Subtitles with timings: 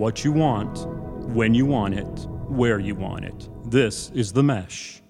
[0.00, 0.88] what you want,
[1.34, 3.50] when you want it, where you want it.
[3.66, 5.02] This is The Mesh.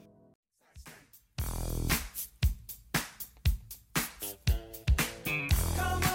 [1.38, 1.86] Come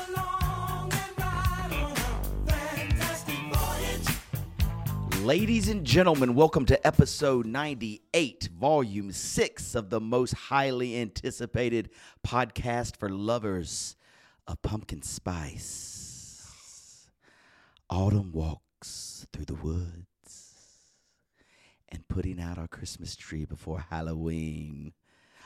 [0.09, 4.10] along and ride on a fantastic voyage.
[5.23, 11.92] Ladies and gentlemen, welcome to episode 98, volume 6 of the most highly anticipated
[12.28, 13.96] podcast for lovers
[14.46, 15.94] of pumpkin spice.
[17.89, 18.34] Autumn
[18.75, 20.05] walks through the woods
[21.89, 24.93] and putting out our Christmas tree before Halloween.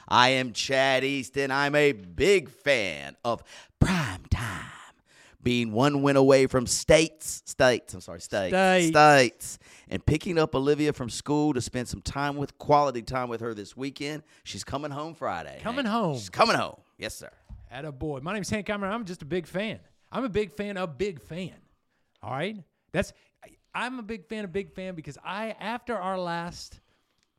[0.07, 1.52] I am Chad Easton.
[1.52, 3.43] I'm a big fan of
[3.79, 4.65] prime time.
[5.41, 8.88] Being one win away from states, states, I'm sorry, states, States.
[8.88, 13.39] states, and picking up Olivia from school to spend some time with, quality time with
[13.39, 14.23] her this weekend.
[14.43, 15.59] She's coming home Friday.
[15.63, 16.16] Coming home.
[16.16, 16.75] She's coming home.
[16.97, 17.30] Yes, sir.
[17.71, 18.19] At a boy.
[18.21, 18.91] My name's Hank Cameron.
[18.91, 19.80] I'm just a big fan.
[20.11, 21.53] I'm a big fan of big fan.
[22.21, 22.57] All right.
[22.91, 26.80] That's I- I'm a big fan of big fan because I after our last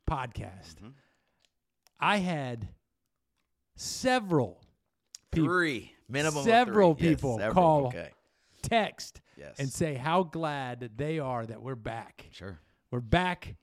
[0.09, 0.89] podcast, Mm-hmm.
[1.99, 2.67] I had
[3.75, 4.61] several
[5.31, 6.43] people Three minimum.
[6.43, 7.09] several three.
[7.09, 7.53] Yes, people several.
[7.53, 8.09] call Okay,
[8.61, 9.55] text Yes.
[9.59, 12.25] and say how glad they are that we're back.
[12.31, 12.59] sure.
[12.91, 13.55] We're back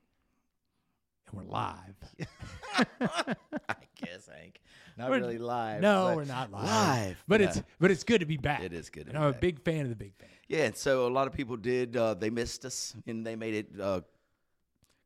[1.30, 1.94] and we're live.
[3.00, 4.60] I guess, Hank.
[4.98, 5.80] Not We're- really live.
[5.80, 6.64] no, we're not live.
[6.64, 7.48] Live, But yeah.
[7.48, 8.62] it's but it's good to be back.
[8.62, 9.38] It is good to And be I'm back.
[9.38, 10.28] a big fan of the big fan.
[10.48, 11.96] Yeah, and so a lot of people did.
[11.96, 14.00] Uh, they missed us, and they made it uh,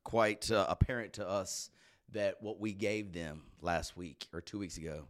[0.05, 1.71] quite uh, apparent to us
[2.13, 5.05] that what we gave them last week or two weeks ago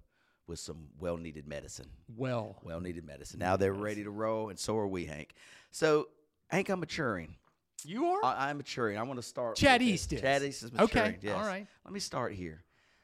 [0.46, 1.88] was some well-needed medicine.
[2.16, 3.38] Well, Well-needed medicine.
[3.40, 5.34] Now they're ready to roll, and so are we, Hank.
[5.70, 6.08] So,
[6.48, 7.36] Hank, I'm maturing.
[7.84, 8.98] you are I, I'm maturing.
[8.98, 9.56] I want to start.
[9.56, 10.18] Chad East this.
[10.18, 10.22] is.
[10.22, 11.18] Chad East is Okay.
[11.22, 11.34] Yes.
[11.36, 11.66] all right.
[11.84, 12.62] Let me start here.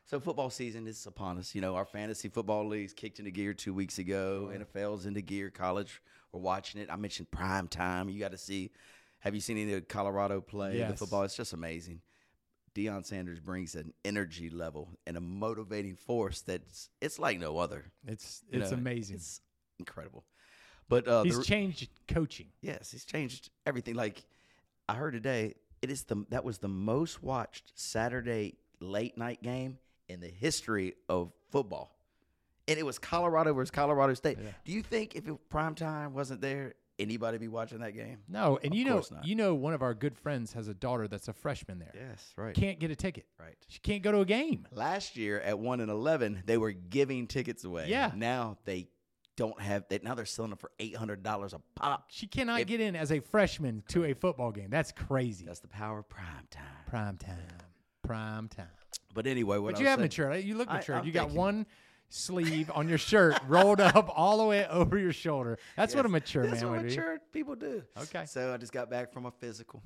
[0.08, 1.54] So football season is upon us.
[1.54, 4.50] You know, our fantasy football leagues kicked into gear two weeks ago.
[4.50, 5.50] NFL's into gear.
[5.50, 6.00] College,
[6.32, 6.88] we're watching it.
[6.90, 8.08] I mentioned prime time.
[8.08, 8.70] You got to see.
[9.18, 11.24] Have you seen any of Colorado play the football?
[11.24, 12.00] It's just amazing.
[12.74, 17.84] Deion Sanders brings an energy level and a motivating force that's it's like no other.
[18.06, 19.16] It's You it's know, amazing.
[19.16, 19.42] It's
[19.78, 20.24] incredible.
[20.88, 22.46] But uh, He's the, changed coaching.
[22.62, 23.94] Yes, he's changed everything.
[23.94, 24.24] Like
[24.88, 29.76] I heard today, it is the that was the most watched Saturday late night game
[30.08, 31.96] in the history of football,
[32.66, 34.38] and it was Colorado versus Colorado State.
[34.42, 34.50] Yeah.
[34.64, 38.18] Do you think if it, prime time wasn't there, anybody be watching that game?
[38.28, 39.26] No, and Of you know, not.
[39.26, 41.92] you know, one of our good friends has a daughter that's a freshman there.
[41.94, 43.26] Yes, right, Can't get a ticket.
[43.38, 43.54] right.
[43.68, 44.66] She can't go to a game.
[44.72, 47.86] Last year at one and eleven, they were giving tickets away.
[47.88, 48.10] Yeah.
[48.16, 48.88] Now they
[49.36, 49.84] don't have.
[49.88, 52.06] They, now they're selling them for eight hundred dollars a pop.
[52.08, 54.68] She cannot If- get in as a freshman to a football game.
[54.68, 55.44] That's crazy.
[55.46, 56.64] That's the power of prime time.
[56.88, 57.38] prime time.
[58.02, 58.66] Prime time.
[59.14, 60.44] But anyway, what But I you was have saying- matured.
[60.44, 60.98] You look I- matured.
[60.98, 61.66] I'm you got thinking- one
[62.10, 65.58] sleeve on your shirt rolled up all the way over your shoulder.
[65.76, 67.82] That's what a mature That's man what would mature people do.
[68.02, 68.24] Okay.
[68.26, 69.82] So I just got back from a physical,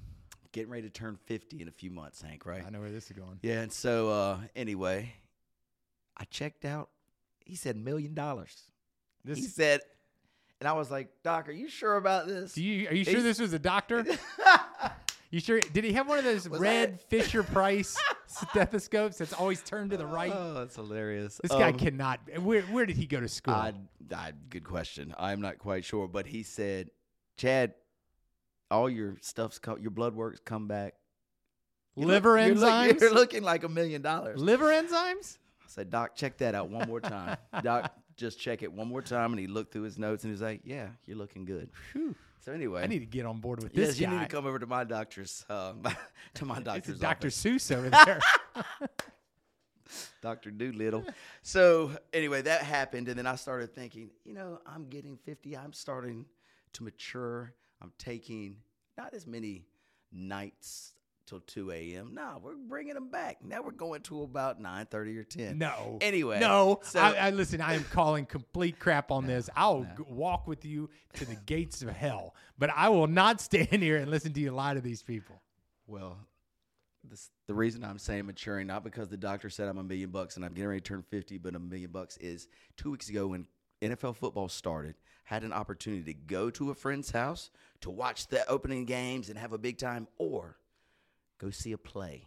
[0.52, 2.46] getting ready to turn fifty in a few months, Hank.
[2.46, 2.62] Right?
[2.66, 3.38] I know where this is going.
[3.42, 3.60] Yeah.
[3.62, 5.12] And so uh, anyway,
[6.16, 6.90] I checked out.
[7.44, 8.54] He said million dollars.
[9.24, 9.80] This, He said,
[10.60, 12.52] and I was like, Doc, are you sure about this?
[12.54, 14.04] do you, are you sure He's- this was a doctor?
[15.32, 15.58] You sure?
[15.60, 19.90] Did he have one of those Was red that- Fisher Price stethoscopes that's always turned
[19.90, 20.30] to the right?
[20.32, 21.40] Oh, that's hilarious.
[21.42, 22.20] this guy Um, cannot.
[22.40, 23.54] Where where did he go to school?
[23.54, 23.72] I,
[24.14, 25.14] I, good question.
[25.18, 26.90] I'm not quite sure, but he said,
[27.38, 27.72] Chad,
[28.70, 30.94] all your stuff's co- your blood work's come back.
[31.96, 33.00] You look- Liver you're look- enzymes?
[33.00, 34.38] you're looking like a million dollars.
[34.38, 35.38] Liver enzymes?
[35.62, 37.38] I said, Doc, check that out one more time.
[37.62, 39.32] Doc, just check it one more time.
[39.32, 41.70] And he looked through his notes and he was like, Yeah, you're looking good.
[41.92, 42.14] Whew.
[42.40, 44.12] So anyway, I need to get on board with yes, this you guy.
[44.18, 45.74] need to come over to my doctor's, uh,
[46.34, 47.26] to my It's doctor's Dr.
[47.28, 47.42] office.
[47.44, 48.20] Seuss over there.
[50.22, 50.50] Dr.
[50.50, 51.04] Dolittle.
[51.42, 55.56] so anyway, that happened, and then I started thinking, you know, I'm getting 50.
[55.56, 56.26] I'm starting
[56.72, 57.54] to mature.
[57.80, 58.56] I'm taking
[58.96, 59.66] not as many
[60.12, 60.92] nights
[61.26, 62.12] till 2 a.m.
[62.14, 63.38] No, we're bringing them back.
[63.44, 65.58] Now we're going to about 9:30 or 10.
[65.58, 65.98] No.
[66.00, 66.80] Anyway, No.
[66.82, 67.60] so- I, I listen.
[67.60, 69.48] I am calling complete crap on this.
[69.56, 73.68] I'll g- walk with you to the gates of hell, but I will not stand
[73.82, 75.40] here and listen to you lie to these people.
[75.86, 76.18] Well,
[77.04, 80.36] this, the reason I'm saying maturing, not because the doctor said I'm a million bucks
[80.36, 83.26] and I'm getting ready to turn 50, but a million bucks is two weeks ago
[83.28, 83.46] when
[83.82, 88.48] NFL football started, had an opportunity to go to a friend's house to watch the
[88.48, 90.56] opening games and have a big time, or
[91.42, 92.26] go see a play.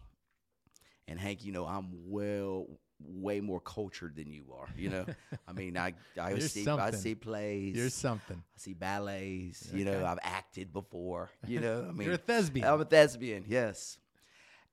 [1.08, 2.66] And Hank, you know, I'm well,
[3.00, 4.68] way more cultured than you are.
[4.76, 5.06] You know,
[5.46, 7.76] I mean, I I see I see plays.
[7.76, 8.36] You're something.
[8.36, 9.70] I see ballets.
[9.72, 11.30] You know, I've acted before.
[11.46, 12.66] You know, I mean, You're a thespian.
[12.66, 13.98] I'm a thespian, yes.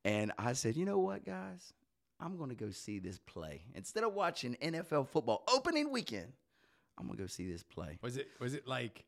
[0.04, 1.72] And I said, you know what, guys?
[2.20, 3.62] I'm going to go see this play.
[3.74, 6.32] Instead of watching NFL football opening weekend,
[6.98, 7.98] I'm going to go see this play.
[8.02, 9.04] Was it was it like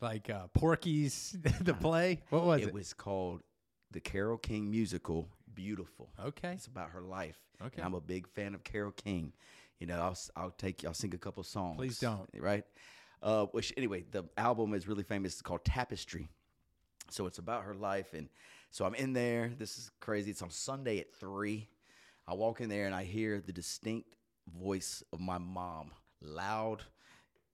[0.00, 2.22] like uh, Porky's the play?
[2.30, 2.68] What was it?
[2.68, 3.42] it was called
[3.90, 5.28] the Carole King musical.
[5.54, 6.08] Beautiful.
[6.24, 6.52] okay.
[6.52, 7.38] It's about her life.
[7.60, 7.78] Okay.
[7.78, 9.32] And I'm a big fan of Carole King.
[9.80, 11.76] You know, I'll I'll take I'll sing a couple songs.
[11.76, 12.28] Please don't.
[12.36, 12.64] Right.
[13.22, 15.32] Uh, which anyway, the album is really famous.
[15.32, 16.28] It's called Tapestry.
[17.10, 18.28] So it's about her life, and
[18.70, 19.50] so I'm in there.
[19.58, 20.30] This is crazy.
[20.30, 21.68] It's on Sunday at three.
[22.26, 24.14] I walk in there and I hear the distinct
[24.54, 26.82] voice of my mom, loud,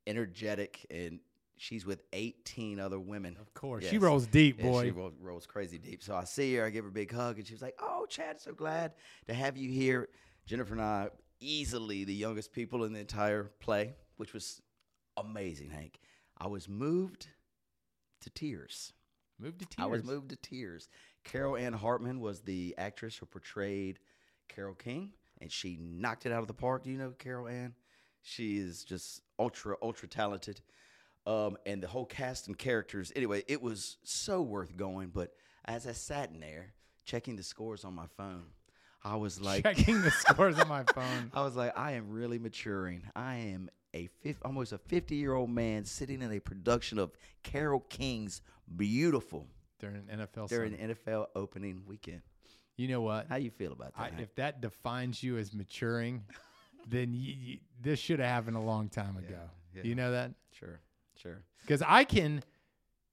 [0.06, 1.20] energetic, and
[1.56, 3.36] she's with 18 other women.
[3.40, 3.84] Of course.
[3.86, 4.84] She rolls deep, Yeah, boy.
[4.84, 6.02] she rolls, rolls crazy deep.
[6.02, 8.06] So I see her, I give her a big hug, and she was like, "Oh,
[8.06, 8.94] Chad, so glad
[9.26, 10.08] to have you here."
[10.46, 11.08] Jennifer and I,
[11.40, 14.60] easily the youngest people in the entire play, which was
[15.16, 16.00] amazing, Hank.
[16.38, 17.28] I was moved
[18.20, 18.92] to tears.
[19.38, 19.76] Move to tears.
[19.84, 20.88] I was moved to tears.
[21.24, 23.98] Carol Ann Hartman was the actress who portrayed
[24.48, 26.84] Carole King, and she knocked it out of the park.
[26.84, 27.74] Do you know Carol Ann?
[28.22, 30.60] She is just ultra, ultra talented.
[31.26, 33.10] Um, and the whole cast and characters.
[33.16, 35.08] Anyway, it was so worth going.
[35.08, 35.32] But
[35.64, 36.74] as I sat in there
[37.06, 38.44] checking the scores on my phone,
[39.02, 41.30] I was like, checking the scores on my phone.
[41.32, 43.02] I was like, I am really maturing.
[43.16, 47.12] I am a fifth, almost a 50 year old man sitting in a production of
[47.42, 48.42] Carole King's
[48.76, 49.46] Beautiful
[49.78, 50.48] during NFL.
[50.48, 52.22] during the NFL opening weekend.
[52.76, 53.26] You know what?
[53.28, 54.12] How you feel about that?
[54.18, 56.24] I, if that defines you as maturing,
[56.88, 59.38] then y y this should have happened a long time ago.
[59.74, 59.82] yeah.
[59.84, 60.32] You know that?
[60.58, 60.80] sure,
[61.24, 61.42] sure.
[61.62, 62.42] Because I can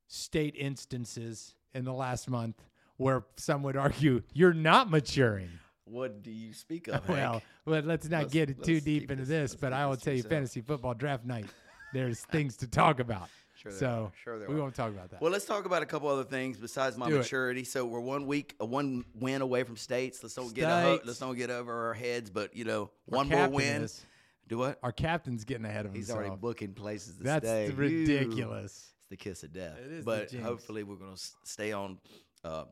[0.08, 2.62] state instances in the last month
[2.98, 5.50] where some would argue you're not maturing.
[5.86, 7.08] What do you speak of?
[7.10, 9.56] Well, but let's not Let's- get it too deep into this- this.
[9.56, 11.46] But I will this tell you, fantasy football draft night.
[11.94, 13.28] There's things to talk about.
[13.56, 14.12] Sure so are.
[14.24, 14.58] Sure we are.
[14.58, 15.22] won't talk about that.
[15.22, 17.20] Well, let's talk about a couple other things besides my Do it.
[17.20, 17.64] maturity.
[17.66, 20.24] So we're one week, a one win away from states.
[20.24, 22.30] Let's don't get a, ho- let's don't get over our heads.
[22.30, 23.84] But you know, Our one more win.
[23.84, 24.04] is-
[24.48, 24.80] Do what?
[24.84, 25.98] Our captain's getting ahead of us.
[25.98, 26.26] He's himself.
[26.28, 27.68] already booking places to That's stay.
[27.68, 27.74] Ew.
[27.74, 28.92] ridiculous.
[29.00, 29.78] It's the kiss of death.
[29.84, 30.46] It is the but jinx.
[30.46, 31.98] hopefully we're going to stay on
[32.44, 32.66] uh,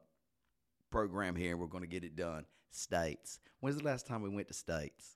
[0.92, 1.52] program here.
[1.52, 2.46] and We're going to get it done.
[2.72, 3.40] States.
[3.62, 5.16] When's the last time we went to states?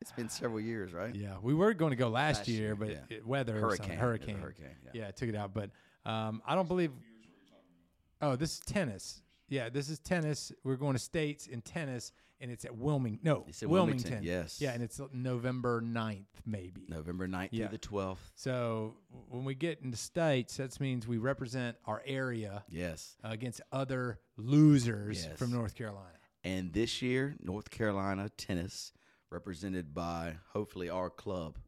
[0.00, 1.14] It's been several years, right?
[1.14, 2.98] Yeah, we were going to go last, Last year, year, but yeah.
[3.10, 4.36] it, weather, or something, Hurricane.
[4.36, 5.02] It was a hurricane, hurricane, yeah.
[5.06, 5.10] yeah.
[5.10, 5.52] took it out.
[5.52, 5.70] But
[6.06, 6.92] um, I don't believe.
[8.20, 9.22] Oh, this is tennis.
[9.48, 10.52] Yeah, this is tennis.
[10.62, 13.20] We're going to states in tennis, and it's at Wilmington.
[13.24, 14.10] No, It's in Wilmington.
[14.10, 14.60] Wilmington, yes.
[14.60, 16.86] Yeah, and it's November 9th, maybe.
[16.88, 17.68] November 9th Yeah.
[17.68, 18.30] through the 12th.
[18.34, 18.96] So
[19.28, 23.16] when we get into the states, that means we represent our area Yes.
[23.24, 25.38] against other losers Yes.
[25.38, 26.14] from North Carolina.
[26.44, 28.92] And this year, North Carolina tennis,
[29.30, 31.58] represented by hopefully our club,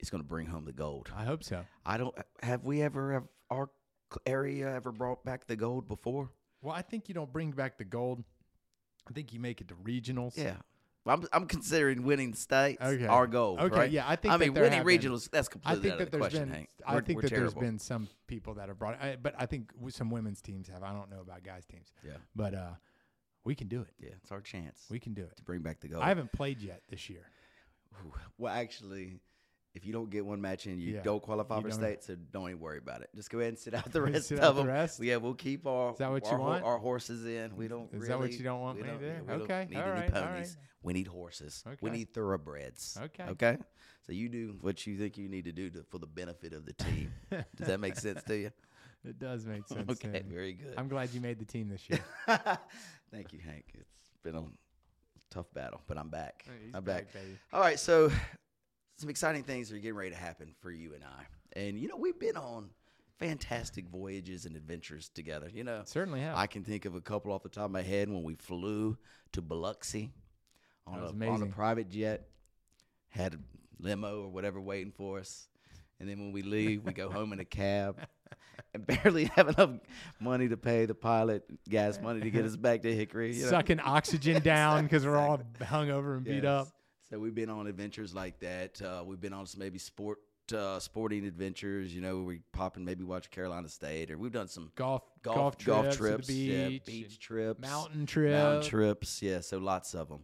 [0.00, 1.10] is going to bring home the gold.
[1.14, 1.64] I hope so.
[1.86, 2.14] I don't.
[2.42, 3.70] Have we ever have our
[4.26, 6.30] area ever brought back the gold before?
[6.60, 8.24] Well, I think you don't bring back the gold.
[9.08, 10.36] I think you make it to regionals.
[10.36, 10.56] Yeah.
[11.04, 13.06] I'm, I'm considering winning the states Okay.
[13.06, 13.58] our goal.
[13.58, 13.90] Okay, right?
[13.90, 15.28] yeah, I think I mean, winning have been- regionals.
[15.30, 16.54] That's I completely think out that of the question, been.
[16.54, 16.68] Hank.
[16.86, 17.50] I We're- think that terrible.
[17.60, 19.02] there's been some people that have brought.
[19.02, 20.84] I, but I think some women's teams have.
[20.84, 21.92] I don't know about guys teams.
[22.06, 22.12] Yeah.
[22.36, 22.70] But uh,
[23.44, 23.88] we can do it.
[23.98, 25.36] Yeah, it's our chance We can do it.
[25.38, 26.04] to bring back the gold.
[26.04, 27.26] I haven't played yet this year.
[28.06, 29.18] Ooh, Well, actually,
[29.74, 32.04] if you don't get one match in, you Yeah, don't qualify you for don't- state,
[32.04, 33.10] so don't even worry about it.
[33.14, 34.68] Just go ahead and sit out the rest Sit of out the them.
[34.68, 35.02] rest?
[35.02, 36.64] Yeah, we'll keep our Is that what our, you want?
[36.64, 37.56] our horses in.
[37.56, 37.92] We don't.
[37.92, 39.82] Is that what you don't want we me to yeah, we don't Okay, need all
[39.82, 40.56] any right, ponies.
[40.58, 40.66] right.
[40.82, 41.62] We need horses.
[41.66, 41.76] Okay.
[41.80, 42.98] We need thoroughbreds.
[43.00, 43.24] Okay.
[43.30, 43.56] Okay.
[44.06, 46.66] So you do what you think you need to do to, for the benefit of
[46.66, 47.12] the team.
[47.30, 48.50] Does that make sense to you?
[49.04, 49.90] It does make sense.
[49.90, 50.74] Okay, very good.
[50.76, 51.98] I'm glad you made the team this year.
[53.10, 53.64] Thank you, Hank.
[53.74, 54.44] It's been a
[55.28, 56.44] tough battle, but I'm back.
[56.72, 57.12] I'm back.
[57.12, 57.36] baby.
[57.52, 58.12] All right, so
[58.96, 61.58] some exciting things are getting ready to happen for you and I.
[61.58, 62.70] And you know, we've been on
[63.18, 65.50] fantastic voyages and adventures together.
[65.52, 66.36] You know, Certainly have.
[66.36, 68.96] I can think of a couple off the top of my head when we flew
[69.32, 70.12] to Biloxi
[70.86, 72.28] on, a, on a private jet,
[73.08, 73.38] had a
[73.78, 75.48] limo or whatever waiting for us.
[76.00, 77.96] And then when we leave, we go home in a cab
[78.74, 79.70] and barely have enough
[80.18, 83.36] money to pay the pilot gas money to get us back to Hickory.
[83.36, 83.50] You know?
[83.50, 86.68] Sucking oxygen down because we're all hung over and beat up.
[87.12, 88.80] So we've been on adventures like that.
[88.80, 90.20] Uh, we've been on some maybe sport,
[90.56, 91.94] uh, sporting adventures.
[91.94, 95.58] You know, we pop and maybe watch Carolina State, or we've done some Golf, golf
[95.58, 98.32] golf, trips, trips, to the yeah, beach, beach trips, mountain trip.
[98.32, 99.20] mountain trips.
[99.20, 100.20] Yeah, so lots of them.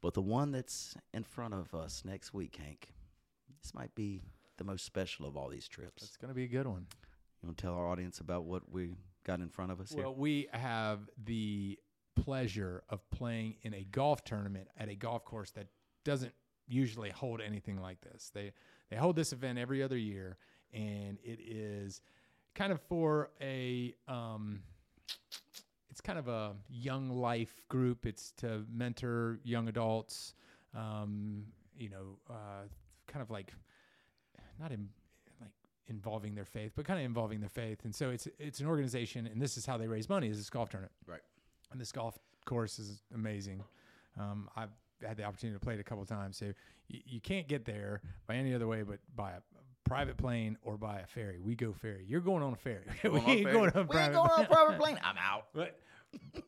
[0.00, 2.88] But the one that's in front of us next week, Hank,
[3.62, 4.22] this might be
[4.56, 6.02] the most special of all these trips.
[6.02, 6.86] It's going to be a good one.
[7.42, 8.94] You want to tell our audience about what we
[9.26, 11.78] got in front of us Well, we have the
[12.14, 15.66] pleasure of playing in a golf tournament at a golf course that
[16.06, 16.32] doesn't
[16.68, 18.30] usually hold anything like this.
[18.32, 18.52] They
[18.88, 20.38] they hold this event every other year,
[20.72, 22.00] and it is
[22.54, 24.60] kind of for a um,
[25.90, 28.06] it's kind of a young life group.
[28.06, 30.34] It's to mentor young adults.
[30.74, 31.44] Um,
[31.76, 32.68] you know, uh,
[33.08, 33.52] kind of like
[34.60, 34.88] not in
[35.40, 35.50] like
[35.88, 37.84] involving their faith, but kind of involving their faith.
[37.84, 40.50] And so it's it's an organization, and this is how they raise money: is this
[40.50, 40.92] golf tournament.
[41.06, 41.20] Right.
[41.72, 43.64] And this golf course is amazing.
[44.18, 44.70] Um, I've
[45.04, 46.36] had the opportunity to play it a couple of times.
[46.36, 46.52] So
[46.88, 49.40] you, you can't get there by any other way but by a
[49.84, 51.38] private plane or by a ferry.
[51.40, 52.04] We go ferry.
[52.06, 52.84] You're going on a ferry.
[53.04, 53.52] we ain't ferry.
[53.52, 54.98] going on a we private ain't going on a private plane.
[55.02, 55.46] I'm out.
[55.54, 55.78] but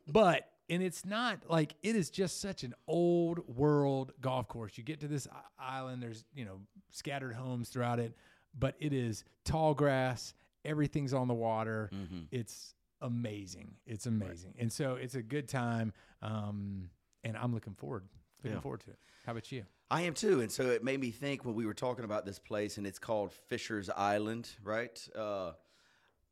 [0.06, 4.76] but and it's not like it is just such an old world golf course.
[4.76, 5.26] You get to this
[5.58, 8.14] island, there's you know scattered homes throughout it,
[8.58, 10.34] but it is tall grass.
[10.64, 11.90] Everything's on the water.
[11.94, 12.24] Mm-hmm.
[12.30, 13.76] It's amazing.
[13.86, 15.92] It's amazing, and so it's a good time.
[16.22, 16.90] Um,
[17.24, 18.04] and I'm looking forward,
[18.42, 18.60] looking Yeah.
[18.60, 18.98] forward to it.
[19.26, 19.64] How about you?
[19.90, 22.38] I am too, and so it made me think when we were talking about this
[22.38, 25.08] place, and it's called Fisher's Island, right?
[25.14, 25.52] Uh,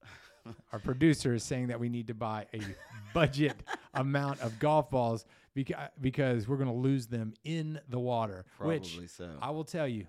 [0.73, 2.61] Our producer is saying that we need to buy a
[3.15, 3.57] budget
[3.95, 8.45] amount of golf balls because because we're going to lose them in the water.
[8.61, 9.31] which Probably so.
[9.41, 10.07] I will tell you,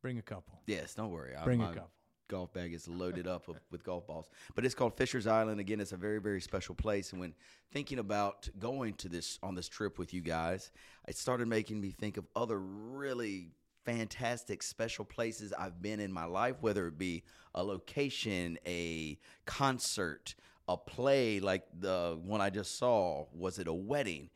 [0.00, 0.60] bring a couple.
[0.66, 1.34] yes, don't worry.
[1.36, 1.90] I- Bring a couple.
[2.34, 4.28] Golf bag is loaded up with, with golf balls.
[4.56, 5.60] But it's called Fisher's Island.
[5.60, 7.12] Again, it's a very, very special place.
[7.12, 7.32] And when
[7.70, 10.72] thinking about going to this on this trip with you guys,
[11.06, 13.52] it started making me think of other really
[13.84, 17.22] fantastic special places I've been in my life, whether it be
[17.54, 20.34] a location, a concert,
[20.66, 24.28] a play like the one I just saw, was it a wedding?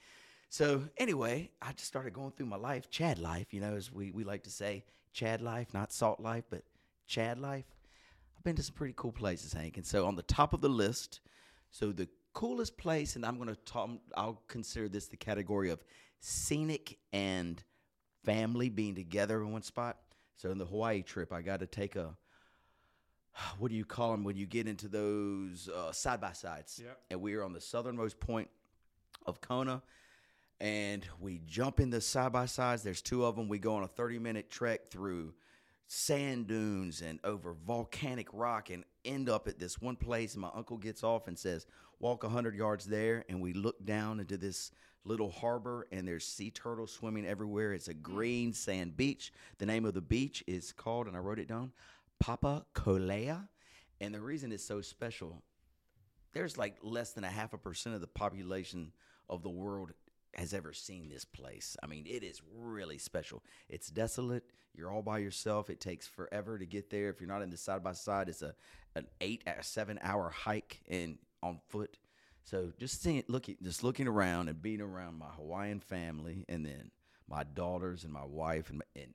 [0.50, 4.12] So anyway, I just started going through my life, Chad life, you know, as we,
[4.12, 6.62] we like to say, Chad life, not salt life, but
[7.08, 7.64] Chad life.
[8.48, 9.76] Been to some pretty cool places, Hank.
[9.76, 11.20] And so on the top of the list,
[11.70, 15.84] so the coolest place, and I'm going to talk, I'll consider this the category of
[16.20, 17.62] scenic and
[18.24, 19.98] family being together in one spot.
[20.36, 22.16] So in the Hawaii trip, I got to take a,
[23.58, 26.80] what do you call them when you get into those uh, side by sides?
[26.82, 26.98] Yep.
[27.10, 28.48] And we are on the southernmost point
[29.26, 29.82] of Kona
[30.58, 32.82] and we jump in the side by sides.
[32.82, 33.46] There's two of them.
[33.46, 35.34] We go on a 30 minute trek through
[35.88, 40.34] sand dunes and over volcanic rock and end up at this one place.
[40.34, 41.66] And my uncle gets off and says,
[41.98, 43.24] Walk 100 yards there.
[43.28, 44.70] And we look down into this
[45.04, 47.72] little harbor and there's sea turtles swimming everywhere.
[47.72, 48.02] It's a hmm.
[48.02, 49.32] green sand beach.
[49.56, 51.72] The name of the beach is called, and I wrote it down,
[52.22, 53.48] Papakolea.
[54.00, 55.42] And the reason it's so special,
[56.32, 58.92] there's like less than a half a percent of the population
[59.28, 59.92] of the world
[60.38, 61.76] has ever seen this place.
[61.82, 63.42] I mean, it is really special.
[63.68, 64.44] It's desolate.
[64.74, 65.68] You're all by yourself.
[65.68, 67.10] It takes forever to get there.
[67.10, 68.54] If you're not in the side by side, it's a
[68.94, 71.98] an eight or seven hour hike and on foot.
[72.44, 76.90] So just seeing looking, just looking around and being around my Hawaiian family, and then
[77.28, 79.14] my daughters and my wife, and, and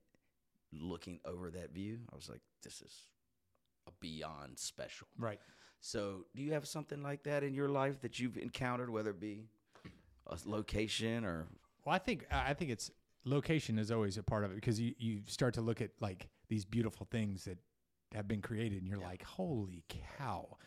[0.71, 2.93] looking over that view, I was like, this is
[3.87, 5.07] a beyond special.
[5.17, 5.39] Right.
[5.79, 9.19] So, do you have something like that in your life that you've encountered, whether it
[9.19, 9.45] be
[10.27, 11.47] a location or
[11.85, 12.91] Well, I think I think it's
[13.25, 16.27] location is always a part of it because you you start to look at like
[16.49, 17.57] these beautiful things that
[18.13, 20.57] have been created, and you're like, holy cow.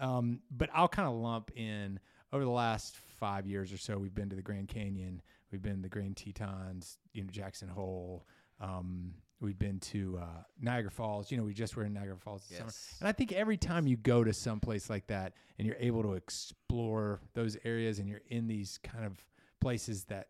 [0.00, 2.00] Um, but I'll kind of lump in
[2.32, 3.98] over the last five years or so.
[3.98, 7.68] We've been to the Grand Canyon, we've been to the Grand Tetons, you know, Jackson
[7.68, 8.26] Hole.
[8.60, 10.24] Um, we've been to uh,
[10.60, 11.30] Niagara Falls.
[11.30, 12.68] You know, we just were in Niagara Falls this summer.
[12.70, 12.96] Yes.
[13.00, 16.02] And I think every time you go to some place like that and you're able
[16.02, 19.24] to explore those areas and you're in these kind of
[19.60, 20.28] places that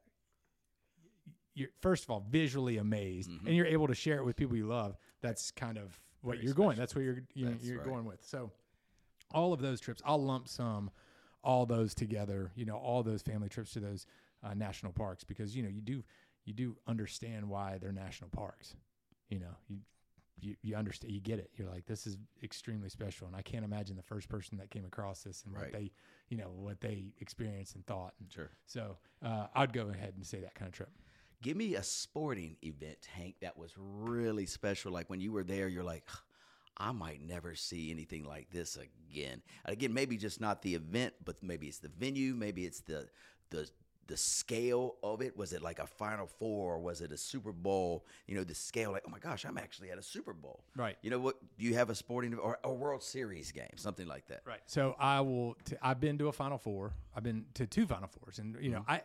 [1.55, 3.47] you're first of all visually amazed Mm-hmm.
[3.47, 6.45] and you're able to share it with people you love, that's kind of what Very
[6.47, 6.77] you're going.
[6.77, 7.87] That's what you're you're, That's you're right.
[7.87, 8.25] going with.
[8.25, 8.53] So
[9.33, 10.91] all of those trips, I'll lump some
[11.43, 14.07] all those together, you know, all those family trips to those
[14.43, 16.03] uh, national parks because you know, you do
[16.45, 18.75] you do understand why they're national parks.
[19.29, 19.79] You know, you
[20.41, 23.65] you, you understand you get it you're like this is extremely special and i can't
[23.65, 25.65] imagine the first person that came across this and Right.
[25.65, 25.91] what they
[26.29, 28.49] you know what they experienced and thought and Sure.
[28.65, 30.91] so uh, i'd go ahead and say that kind of trip
[31.43, 34.91] Give me a sporting event, Hank, that was really special.
[34.91, 36.03] Like when you were there, you're like,
[36.77, 39.43] I might never see anything like this again.
[39.65, 43.09] Again, maybe just not the event, but maybe it's the venue, maybe it's the
[43.51, 43.71] the
[44.09, 45.37] the scale of it.
[45.37, 48.05] Was it like a Final Four or was it a Super Bowl?
[48.27, 50.65] You know, the scale, like, oh my gosh, I'm actually at a Super Bowl.
[50.77, 50.97] Right.
[51.03, 51.37] You know what?
[51.59, 54.41] Do you have a sporting or a World Series game, something like that?
[54.45, 54.61] Right.
[54.67, 55.55] So I will.
[55.65, 56.95] T- I've been to a Final Four.
[57.15, 58.91] I've been to two Final Fours, and you know, Mm-hmm.
[58.91, 59.03] I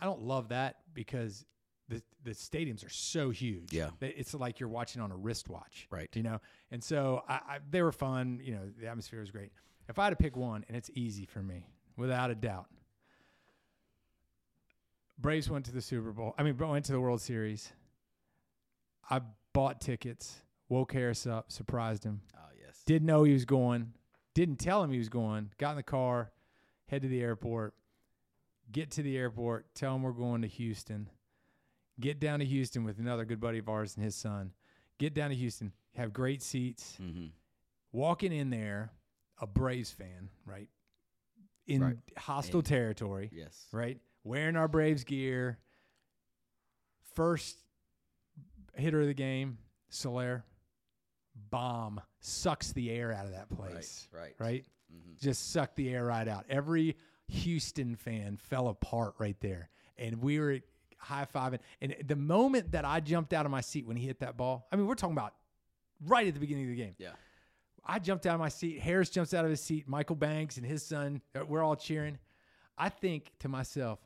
[0.00, 1.44] I don't love that because
[1.88, 3.72] the the stadiums are so huge.
[3.72, 3.90] Yeah.
[4.00, 5.86] that it's like you're watching on a wristwatch.
[5.90, 6.08] Right.
[6.14, 8.40] You know, and so I, I they were fun.
[8.42, 9.52] You know, the atmosphere was great.
[9.88, 12.66] If I had to pick one, and it's easy for me, without a doubt.
[15.18, 16.34] Braves went to the Super Bowl.
[16.38, 17.72] I mean, went to the World Series.
[19.10, 19.20] I
[19.52, 22.82] bought tickets, woke Harris up, surprised him Oh yes.
[22.86, 23.92] didn't know he was going,
[24.34, 26.30] didn't tell him he was going, got in the car,
[26.86, 27.74] head to the airport,
[28.70, 31.08] get to the airport, tell him we're going to Houston,
[31.98, 34.52] get down to Houston with another good buddy of ours and his son,
[34.98, 36.96] get down to Houston, have great seats.
[37.02, 37.26] Mm-hmm.
[37.92, 38.92] Walking in there,
[39.40, 40.68] a Braves fan, right?
[41.66, 41.96] In Right.
[42.18, 43.66] hostile In- territory, Yes.
[43.72, 43.98] right?
[44.24, 45.58] Wearing our Braves gear.
[47.14, 47.56] First
[48.74, 49.58] hitter of the game,
[49.88, 50.44] Soler,
[51.50, 54.08] bomb, sucks the air out of that place.
[54.12, 54.34] Right.
[54.38, 54.64] Right?
[54.92, 55.18] Mhm.
[55.20, 56.46] Just sucked the air right out.
[56.48, 56.96] Every
[57.28, 59.70] Houston fan fell apart right there.
[59.96, 60.60] And we were
[60.98, 61.60] high fiving.
[61.80, 64.68] And the moment that I jumped out of my seat when he hit that ball,
[64.70, 65.34] I mean, we're talking about
[66.06, 66.94] right at the beginning of the game.
[66.98, 67.12] Yeah.
[67.84, 68.80] I jumped out of my seat.
[68.80, 69.88] Harris jumps out of his seat.
[69.88, 72.18] Michael Banks and his son, uh, we're all cheering.
[72.76, 73.98] I think to myself,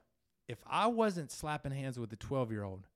[0.48, 2.86] if I wasn't slapping hands with a 12 year old,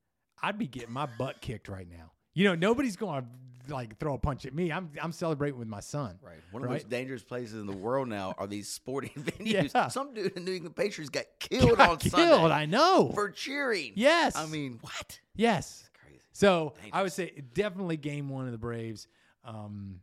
[0.43, 2.13] I'd be getting my butt kicked right now.
[2.35, 4.71] You know, nobody's going to like throw a punch at me.
[4.71, 6.19] I'm, I'm celebrating with my son.
[6.23, 6.37] Right.
[6.51, 9.73] One of the most dangerous places in the world now are these sporting venues.
[9.75, 9.89] Yeah.
[9.89, 12.13] Some dude in New England Patriots got killed Got on killed.
[12.13, 13.11] Sunday I know.
[13.15, 13.93] for cheering.
[13.97, 14.37] yes.
[14.37, 15.19] I mean, what?
[15.35, 15.89] yes.
[16.01, 16.21] Crazy.
[16.33, 19.09] So I would say definitely game one of the Braves.
[19.45, 20.01] Um,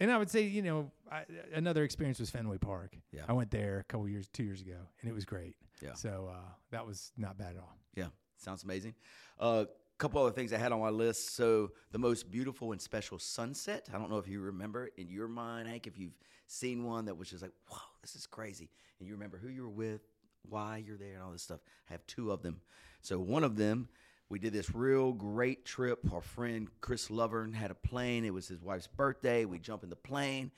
[0.00, 1.24] and I would say, you know, I,
[1.54, 2.96] another experience was Fenway Park.
[3.12, 3.22] Yeah.
[3.28, 5.56] I went there a couple years, two years ago, and it was great.
[5.82, 5.94] Yeah.
[5.94, 7.76] So uh, that was not bad at all.
[7.94, 8.94] Yeah, sounds amazing.
[9.38, 9.64] A uh,
[9.98, 11.34] couple other things I had on my list.
[11.34, 13.88] So the most beautiful and special sunset.
[13.92, 17.16] I don't know if you remember in your mind, Hank, if you've seen one that
[17.16, 20.02] was just like, "Whoa, this is crazy," and you remember who you were with,
[20.48, 21.60] why you're there, and all this stuff.
[21.88, 22.60] I have two of them.
[23.02, 23.88] So one of them,
[24.28, 26.00] we did this real great trip.
[26.12, 28.24] Our friend Chris Lovern had a plane.
[28.24, 29.44] It was his wife's birthday.
[29.44, 30.50] We jump in the plane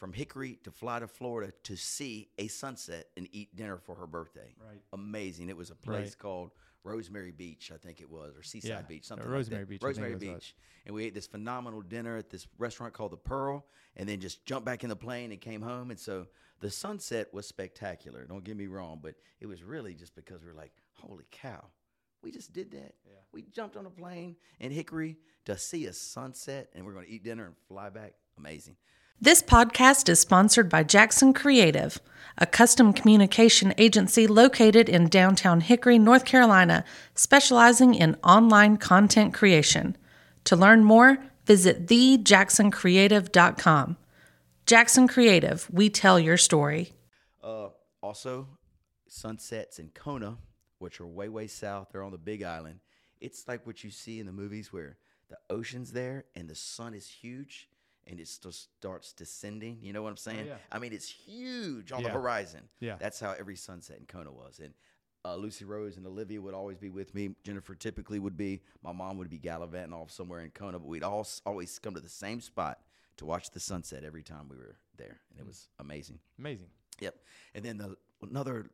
[0.00, 4.06] from Hickory to fly to Florida to see a sunset and eat dinner for her
[4.06, 4.54] birthday.
[4.58, 4.80] Right.
[4.94, 5.50] Amazing.
[5.50, 6.18] It was a place Right.
[6.18, 6.50] called
[6.82, 9.70] Rosemary Beach, I think it was, or Seaside Yeah, Beach, something Rosemary like that.
[9.74, 10.14] Beach, Rosemary.
[10.16, 10.56] Beach.
[10.86, 14.46] And we ate this phenomenal dinner at this restaurant called the Pearl, and then just
[14.46, 15.90] jumped back in the plane and came home.
[15.90, 16.26] And so
[16.60, 18.24] the sunset was spectacular.
[18.24, 21.66] Don't get me wrong, but it was really just because we were like, holy cow,
[22.22, 22.94] we just did that.
[23.32, 27.12] We jumped on a plane in Hickory to see a sunset, and we're going to
[27.12, 28.14] eat dinner and fly back.
[28.38, 28.76] Amazing.
[29.22, 32.00] This podcast is sponsored by Jackson Creative,
[32.38, 39.94] a custom communication agency located in downtown Hickory, North Carolina, specializing in online content creation.
[40.44, 43.98] To learn more, visit thejacksoncreative.com.
[44.64, 46.94] Jackson Creative, we tell your story.
[47.44, 47.68] Uh,
[48.02, 48.48] also,
[49.06, 50.38] sunsets in Kona,
[50.78, 51.88] which are way, way south.
[51.92, 52.80] They're on the Big Island.
[53.20, 54.96] It's like what you see in the movies where
[55.28, 57.68] the ocean's there and the sun is huge
[58.10, 59.78] and it just starts descending.
[59.82, 60.46] You know what I'm saying?
[60.46, 60.56] yeah.
[60.70, 62.08] I mean, it's huge on Yeah.
[62.08, 62.68] the horizon.
[62.80, 62.96] Yeah.
[62.98, 64.58] That's how every sunset in Kona was.
[64.62, 64.74] And
[65.24, 67.30] uh, Lucy Rose and Olivia would always be with me.
[67.44, 68.62] Jennifer typically would be.
[68.82, 72.00] My mom would be gallivanting off somewhere in Kona, but we'd all always come to
[72.00, 72.78] the same spot
[73.18, 76.18] to watch the sunset every time we were there, and it was amazing.
[76.38, 76.68] Amazing.
[77.00, 77.14] Yep.
[77.54, 78.70] And then the another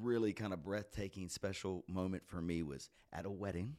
[0.00, 3.76] really kind of breathtaking special moment for me was at a wedding.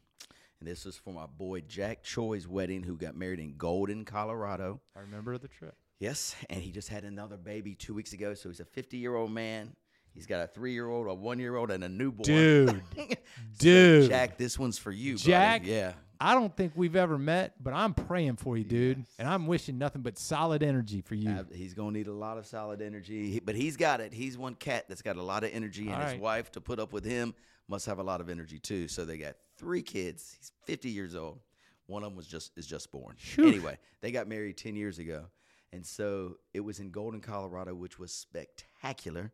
[0.59, 4.81] And this was for my boy Jack Choi's wedding, who got married in Golden, Colorado.
[4.95, 5.75] I remember the trip.
[5.99, 8.33] Yes, and he just had another baby two weeks ago.
[8.33, 9.73] So he's a 50 year old man.
[10.13, 12.23] He's got a three year old, a one year old, and a newborn.
[12.25, 12.81] Dude.
[13.53, 14.09] So, Dude.
[14.09, 15.23] Jack, this one's for you, buddy.
[15.23, 15.93] Jack, Yeah.
[16.21, 18.97] I don't think we've ever met, but I'm praying for you, dude.
[18.97, 19.07] Yes.
[19.19, 21.29] And I'm wishing nothing but solid energy for you.
[21.29, 24.11] Ab- He's gonna need a lot of solid energy, He- but he's got it.
[24.13, 26.91] He's one cat that's got a lot of energy, and his wife to put up
[26.91, 27.33] with him
[27.69, 28.89] must have a lot of energy too.
[28.89, 30.35] So they got three kids.
[30.39, 31.39] He's 50 years old.
[31.87, 33.15] One of them was just is just born.
[33.17, 33.47] Phew.
[33.47, 35.25] Anyway, they got married 10 years ago,
[35.73, 39.31] and so it was in Golden, Colorado, which was spectacular.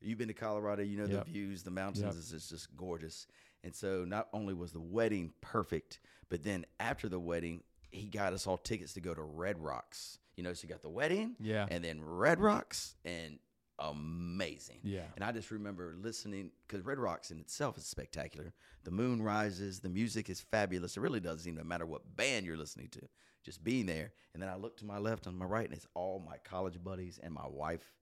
[0.00, 1.24] You've been to Colorado, you know Yep.
[1.24, 2.12] the views, the mountains Yep.
[2.30, 3.26] just, just gorgeous.
[3.62, 8.34] And so not only was the wedding perfect, but then after the wedding, he got
[8.34, 10.18] us all tickets to go to Red Rocks.
[10.36, 11.66] You know, so you got the wedding, Yeah.
[11.70, 13.38] and then Red Rocks, and
[13.78, 14.78] amazing.
[14.82, 15.02] Yeah.
[15.16, 18.52] And I just remember listening because Red Rocks in itself is spectacular.
[18.84, 20.96] The moon rises, the music is fabulous.
[20.96, 23.00] It really doesn't even matter what band you're listening to,
[23.44, 24.12] just being there.
[24.32, 26.82] And then I look to my left and my right, and it's all my college
[26.82, 27.94] buddies and my wife.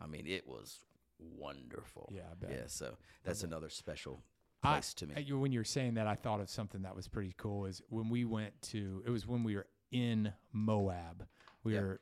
[0.00, 0.80] I mean, it was
[1.18, 2.10] wonderful.
[2.14, 2.50] Yeah, I bet.
[2.50, 4.22] Yeah, so that's another special
[4.62, 5.14] I- place to me.
[5.32, 7.66] when you're saying that, I thought of something that was pretty cool.
[7.66, 11.26] Is when we went to it was when we were in Moab.
[11.64, 11.82] We Yep.
[11.82, 12.00] were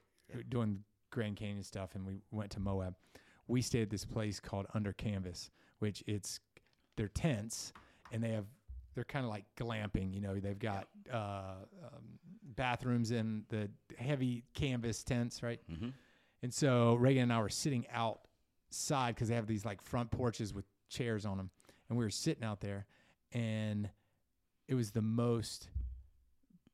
[0.48, 2.94] doing Grand Canyon stuff, and we went to Moab.
[3.46, 6.40] We stayed at this place called Under Canvas, which it's
[6.96, 7.72] they're tents,
[8.12, 8.46] and they have
[8.94, 10.12] they're kind of like glamping.
[10.14, 12.18] You know, they've got uh, um,
[12.56, 15.60] bathrooms in the heavy canvas tents, right?
[15.70, 15.92] Mhm.
[16.42, 20.52] And so Reagan and I were sitting outside because they have these like front porches
[20.54, 21.50] with chairs on them,
[21.88, 22.86] and we were sitting out there,
[23.32, 23.88] and
[24.68, 25.68] it was the most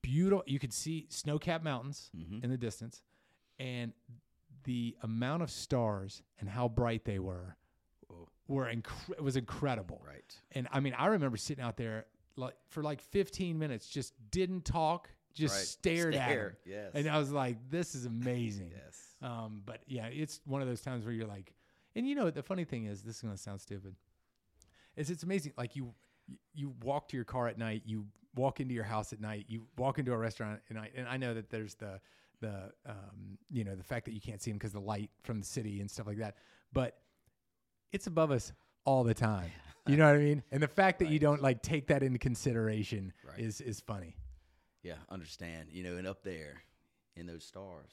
[0.03, 0.44] beautiful.
[0.46, 2.44] You could see snow-capped mountains Mhm.
[2.44, 3.03] in the distance,
[3.59, 3.92] and
[4.64, 7.57] the amount of stars and how bright they were
[8.49, 10.03] were it was incredible.
[10.05, 10.35] Right.
[10.53, 14.64] And I mean, I remember sitting out there like for like 15 minutes, just didn't
[14.64, 15.64] talk, just Right.
[15.64, 16.57] stared at him.
[16.64, 16.90] Yes.
[16.94, 18.73] And I was like, this is amazing.
[18.75, 19.14] Yes.
[19.23, 21.53] Um, but yeah, it's one of those times where you're like,
[21.94, 23.94] and you know, the funny thing is, this is gonna sound stupid,
[24.96, 25.53] is it's amazing.
[25.57, 25.94] Like you,
[26.53, 29.66] you walk to your car at night, you walk into your house at night, you
[29.77, 32.01] walk into a restaurant at night, and I know that there's the,
[32.40, 35.40] the, um, you know, the fact that you can't see them because the light from
[35.40, 36.37] the city and stuff like that,
[36.72, 36.96] but
[37.92, 38.53] it's above us
[38.85, 39.50] all the time.
[39.87, 40.42] You know what I mean?
[40.53, 43.40] And the fact that you don't like take that into consideration Right.
[43.40, 44.14] is is funny.
[44.83, 45.68] Yeah, understand.
[45.72, 46.62] You know, and up there
[47.16, 47.90] in those stars,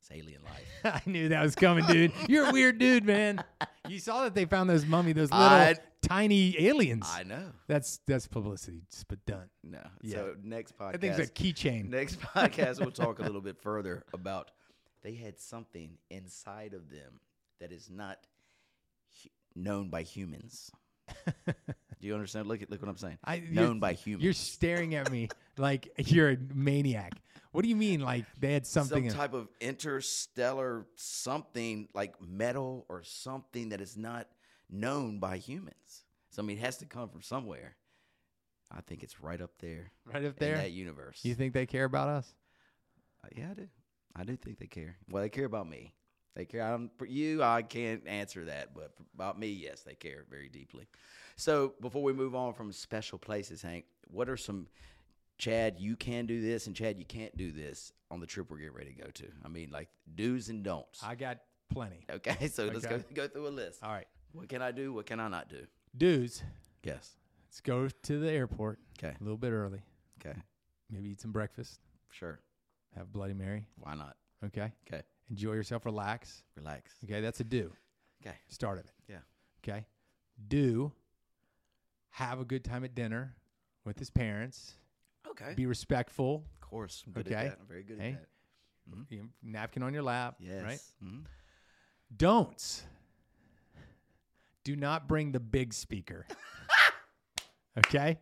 [0.00, 0.66] it's alien life.
[1.06, 2.12] I knew that was coming, dude.
[2.28, 3.42] You're a weird dude, man.
[3.88, 5.76] You saw that they found those mummy, those little I-
[6.06, 7.08] tiny aliens.
[7.10, 7.52] I know.
[7.66, 8.82] That's that's publicity,
[9.26, 9.48] done.
[9.62, 9.80] No.
[10.02, 10.14] Yeah.
[10.16, 10.94] So next podcast.
[10.94, 11.88] I think it's a keychain.
[11.88, 14.50] Next podcast, we'll talk a little bit further about
[15.02, 17.20] they had something inside of them
[17.60, 18.18] that is not
[19.22, 20.70] hu- known by humans.
[21.46, 22.48] Do you understand?
[22.48, 23.18] Look at look what I'm saying.
[23.24, 24.24] I, known by humans.
[24.24, 27.12] You're staring at me like you're a maniac.
[27.52, 28.00] What do you mean?
[28.00, 29.08] Like they had something?
[29.08, 34.26] some in- type of interstellar something like metal or something that is not
[34.70, 36.04] known by humans.
[36.30, 37.76] So I mean, it has to come from somewhere.
[38.70, 40.56] I think it's right up there, right up there.
[40.56, 41.20] that universe.
[41.22, 42.34] You think they care about us?
[43.24, 43.68] Uh, Yeah, I do.
[44.16, 44.96] I do think they care.
[45.10, 45.94] Well, they care about me.
[46.34, 46.62] They care.
[46.62, 50.48] I'm, for you, I can't answer that, but for- about me, yes, they care very
[50.48, 50.88] deeply.
[51.36, 54.66] So before we move on from special places, Hank, what are some
[55.38, 55.76] Chad?
[55.78, 58.74] You can do this, and Chad, you can't do this on the trip we're getting
[58.74, 59.26] ready to go to.
[59.44, 61.02] I mean, like do's and don'ts.
[61.04, 61.38] I got
[61.70, 62.04] plenty.
[62.10, 63.82] okay, so let's go go through a list.
[63.82, 64.92] All right, What can I do?
[64.92, 65.66] What can I not do?
[65.96, 66.42] dudes.
[66.82, 67.16] Yes.
[67.46, 69.14] Let's go to the airport Okay.
[69.18, 69.80] a little bit early.
[70.20, 70.36] Okay.
[70.90, 71.80] Maybe eat some breakfast.
[72.10, 72.40] Sure.
[72.96, 73.66] Have Bloody Mary.
[73.78, 74.16] Why not?
[74.44, 74.72] Okay.
[74.86, 75.02] Okay.
[75.30, 75.84] Enjoy yourself.
[75.86, 76.42] Relax.
[76.56, 76.92] Relax.
[77.04, 77.72] Okay, that's a do.
[78.20, 78.34] Okay.
[78.48, 78.90] Start of it.
[79.08, 79.18] Yeah.
[79.62, 79.86] Okay.
[80.48, 80.92] Do
[82.10, 83.34] have a good time at dinner
[83.84, 84.74] with his parents.
[85.28, 85.54] Okay.
[85.54, 86.44] Be respectful.
[86.54, 87.04] of course.
[87.06, 87.34] I'm good Okay.
[87.36, 87.58] at that.
[87.60, 88.12] I'm very good Hey.
[88.14, 88.20] at
[88.88, 89.06] that.
[89.10, 90.36] You know, napkin on your lap.
[90.40, 90.62] Yes.
[90.62, 90.80] Right.
[91.02, 91.24] Mhm.
[92.16, 92.84] Don'ts.
[94.64, 96.26] Do not bring the big speaker.
[97.78, 98.18] okay.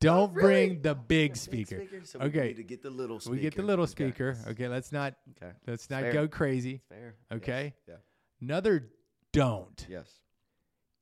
[0.00, 0.66] Don't really?
[0.68, 1.82] bring the big Big speaker.
[2.04, 2.46] So we Okay.
[2.48, 3.34] need to get the little speaker.
[3.36, 4.36] We get the little speaker.
[4.48, 4.66] Okay.
[4.68, 5.52] Let's not Okay.
[5.66, 6.12] let's not Fair.
[6.12, 6.80] go crazy.
[6.88, 7.14] Fair.
[7.30, 7.74] Okay.
[7.86, 7.98] Yes.
[8.40, 8.88] Another
[9.32, 9.86] don't.
[9.88, 10.10] Yes.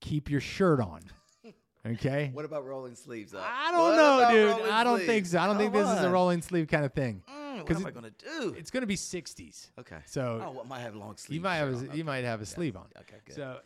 [0.01, 1.01] Keep your shirt on.
[1.87, 2.31] Okay.
[2.35, 3.43] What about rolling sleeves up?
[3.47, 4.69] I don't What know, dude.
[4.69, 5.39] I don't think so.
[5.39, 7.23] I don't think Come this is a rolling sleeve kind of thing.
[7.31, 8.55] Mm, what am I gonna do?
[8.57, 9.69] It's going to be 60s.
[9.79, 9.99] Okay.
[10.07, 11.35] So oh, well, might have long sleeves.
[11.37, 11.97] you might have a, on.
[11.97, 12.87] you might have a sleeve on.
[13.01, 13.37] Okay, good.
[13.37, 13.59] So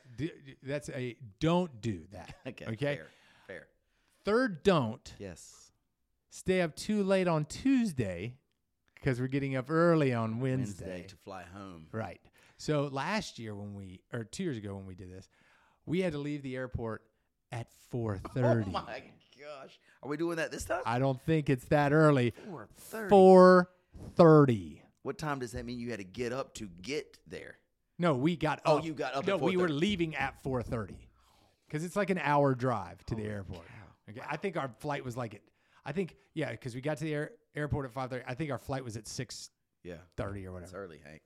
[0.63, 2.35] that's a don't do that.
[2.47, 2.67] okay.
[2.67, 2.97] okay.
[2.97, 3.07] Fair.
[3.47, 3.67] Fair.
[4.25, 5.73] Third don't Yes.
[6.31, 8.37] stay up too late on Tuesday
[8.95, 10.87] because we're getting up early on Wednesday.
[10.87, 11.87] Wednesday to fly home.
[11.93, 12.21] Right.
[12.57, 15.29] So last year when we or 2 years ago when we did this,
[15.87, 17.03] we had to leave the airport
[17.51, 18.65] at 4:30.
[18.67, 19.03] Oh my
[19.41, 19.79] gosh.
[20.03, 20.83] Are we doing that this time?
[20.87, 22.33] I don't think it's that early.
[22.49, 23.67] 4:30.
[24.17, 24.81] 4:30.
[25.03, 27.59] What time does that mean you had to get up to get there?
[27.99, 28.85] No, we got Oh, up.
[28.85, 30.95] you got up No, we were leaving at 4:30
[31.67, 33.67] because it's like an hour drive to the airport.
[34.11, 35.43] Okay, I think our flight was like it.
[35.85, 38.23] I think yeah, because we got to the air, airport at 5:30.
[38.27, 39.51] I think our flight was at six.
[39.83, 39.97] Yeah.
[40.17, 40.61] Thirty or whatever.
[40.67, 40.85] That's whatever.
[40.93, 41.23] early, Hank.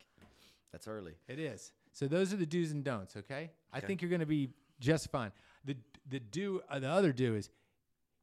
[0.72, 1.14] That's early.
[1.28, 1.72] It is.
[1.92, 3.16] So those are the do's and don'ts.
[3.16, 4.50] Okay, I think you're going to be
[4.80, 5.32] just fine.
[5.64, 5.76] The
[6.08, 7.50] the do uh, the other do is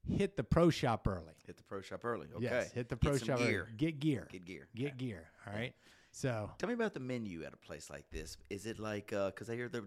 [0.10, 1.34] hit the pro shop early.
[1.46, 2.28] Hit the pro shop early.
[2.36, 2.44] Okay.
[2.44, 3.62] Yes, hit the Get pro some shop gear.
[3.64, 3.72] early.
[3.78, 4.28] Get gear.
[4.32, 4.68] Get gear.
[4.76, 4.96] Get Okay.
[4.98, 5.28] gear.
[5.48, 5.74] All right.
[6.12, 8.38] So Tell me about the menu at a place like this.
[8.50, 9.86] Is it like because I hear the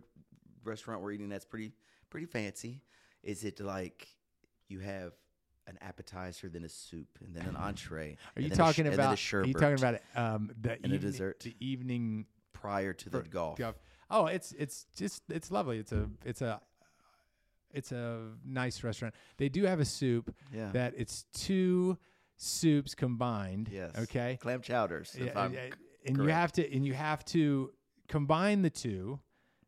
[0.64, 1.72] restaurant we're eating that's pretty
[2.10, 2.82] pretty fancy.
[3.22, 4.08] Is it like
[4.68, 5.12] you have
[5.68, 8.16] an appetizer, then a soup, and then an entree?
[8.36, 9.18] Are you sh- talking a about?
[9.32, 11.40] Are you talking about um, the and evening, dessert.
[11.40, 13.60] The evening prior to the for golf?
[14.10, 15.78] Oh, it's it's just it's lovely.
[15.78, 16.60] It's a it's a
[17.72, 19.14] it's a nice restaurant.
[19.36, 20.70] They do have a soup Yeah.
[20.72, 21.98] that it's two
[22.36, 23.68] soups combined.
[23.72, 23.92] Yes.
[23.98, 24.38] Okay.
[24.40, 25.14] Clam chowders.
[25.18, 25.48] if Yeah,
[26.06, 27.72] and you have to and you have to
[28.08, 29.20] combine the two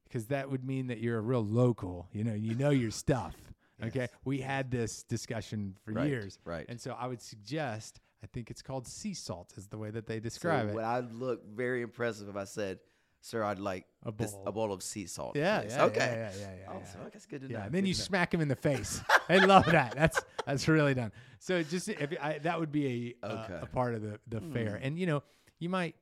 [0.05, 2.09] because that would mean that you're a real local.
[2.13, 3.35] You know, you know your stuff.
[3.81, 4.01] Okay.
[4.01, 4.11] Yes.
[4.25, 6.41] We had this discussion for Right, years.
[6.45, 6.67] right.
[6.69, 8.01] And so I would suggest.
[8.25, 10.75] I think it's called sea salt is the way that they So describe it.
[10.75, 12.81] Would I look very impressive if I said,
[13.21, 14.45] "Sir, I'd like A this, bowl.
[14.47, 15.37] a bowl of sea salt"?
[15.37, 15.99] Yeah, please." yeah, okay.
[15.99, 17.09] yeah, yeah, yeah, yeah, Oh, yeah.
[17.13, 17.59] that's good to know.
[17.59, 19.01] Yeah, and then good you smack him in the face.
[19.29, 19.95] I love that.
[19.97, 21.13] That's that's really done.
[21.41, 23.55] So just if I, that would be a uh, Okay.
[23.59, 23.63] Hmm.
[23.65, 25.23] a part of the the fare, and you know
[25.59, 25.95] you might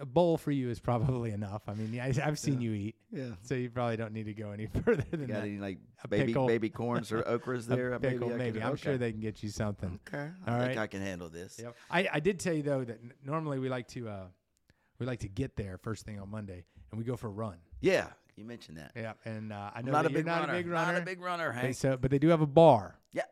[0.00, 1.62] a- bowl for you is probably enough.
[1.68, 3.32] I mean, I, I've seen you eat, Yeah.
[3.42, 5.42] so you probably don't need to go any further than Got that.
[5.44, 6.46] any like A baby pickle.
[6.46, 7.92] baby corns or okras there?
[7.92, 8.38] a Uh, pickle, maybe.
[8.38, 8.62] Maybe.
[8.62, 10.00] I'm sure they can get you something.
[10.08, 10.30] Okay.
[10.46, 10.78] I All think right.
[10.78, 11.58] I can handle this.
[11.62, 11.76] Yep.
[11.90, 14.24] I, I did tell you though that n- normally we like to uh,
[14.98, 17.56] we like to get there first thing on Monday, and we go for a run.
[17.80, 18.08] Yeah.
[18.36, 18.92] You mentioned that.
[18.94, 20.52] Yeah, and uh, I know not a you're big not runner.
[20.52, 20.92] a big runner.
[20.92, 21.74] Not a big runner, Hank.
[21.74, 23.22] so but they do have a bar, Yeah.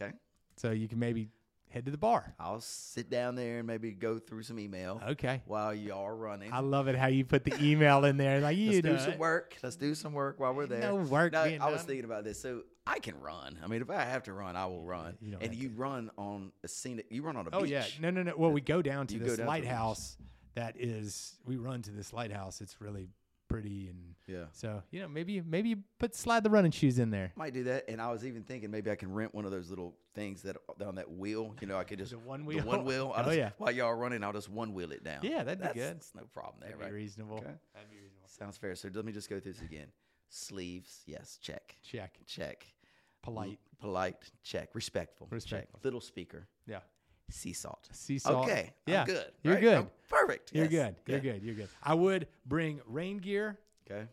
[0.00, 0.12] Okay.
[0.56, 1.28] so you can maybe
[1.68, 2.34] head to the bar.
[2.40, 5.42] I'll sit down there and maybe go through some email Okay.
[5.44, 6.54] while y'all are running.
[6.54, 8.40] I love it how you put the email in there.
[8.40, 9.56] Like you Let's do some work.
[9.62, 10.80] Let's do some work while we're there.
[10.80, 11.86] No work No, I was done.
[11.88, 12.40] thinking about this.
[12.40, 13.58] So I can run.
[13.62, 15.18] I mean, if I have to run, I will run.
[15.20, 17.08] you and you run on a scenic.
[17.10, 17.70] You run on a Oh beach.
[17.72, 18.32] yeah, no, no, no.
[18.38, 20.16] Well, we go down to You this down to lighthouse.
[20.56, 22.60] That is, we run to this lighthouse.
[22.60, 23.08] It's really
[23.48, 24.46] pretty, and Yeah.
[24.52, 27.32] so you know, maybe maybe you put slide the running shoes in there.
[27.36, 27.84] Might do that.
[27.88, 30.56] And I was even thinking maybe I can rent one of those little things that
[30.84, 31.54] on that wheel.
[31.60, 32.64] You know, I could just The one The wheel?
[32.64, 33.12] one wheel.
[33.14, 33.50] I'll Oh, just- yeah.
[33.58, 35.20] While y'all are running, I'll just one wheel it down.
[35.22, 35.96] Yeah, that'd be That's- good.
[35.96, 36.88] That's no problem there, That'd right?
[36.90, 37.36] be reasonable.
[37.36, 37.54] Okay.
[37.74, 38.28] That'd be reasonable.
[38.28, 38.74] Sounds fair.
[38.74, 39.88] So let me just go through this again.
[40.28, 42.18] Sleeves, yes, check, Check.
[42.26, 42.66] check.
[43.22, 43.58] Polite.
[43.78, 44.74] polite, check.
[44.74, 45.78] Respectful, Respectful.
[45.78, 45.84] check.
[45.84, 46.80] Little speaker, Yeah.
[47.30, 47.88] Sea salt.
[47.92, 48.44] Sea salt.
[48.48, 49.00] Okay, Yeah.
[49.02, 49.26] I'm good.
[49.42, 49.60] You're right?
[49.62, 49.78] good.
[49.78, 50.52] I'm perfect.
[50.54, 51.12] You're yes, good.
[51.12, 51.42] You're good.
[51.42, 51.68] You're good.
[51.82, 53.58] I would bring rain gear
[53.90, 54.06] Okay,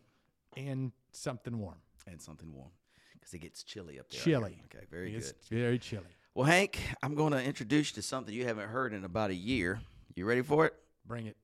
[0.56, 1.78] and something warm.
[2.06, 2.70] and something warm
[3.14, 4.20] because it gets chilly up there.
[4.20, 4.62] Chilly.
[4.66, 5.58] Okay, very It's good.
[5.60, 6.04] very chilly.
[6.34, 9.34] Well, Hank, I'm going to introduce you to something you haven't heard in about a
[9.34, 9.80] year.
[10.16, 10.74] You ready for it?
[11.06, 11.36] Bring it.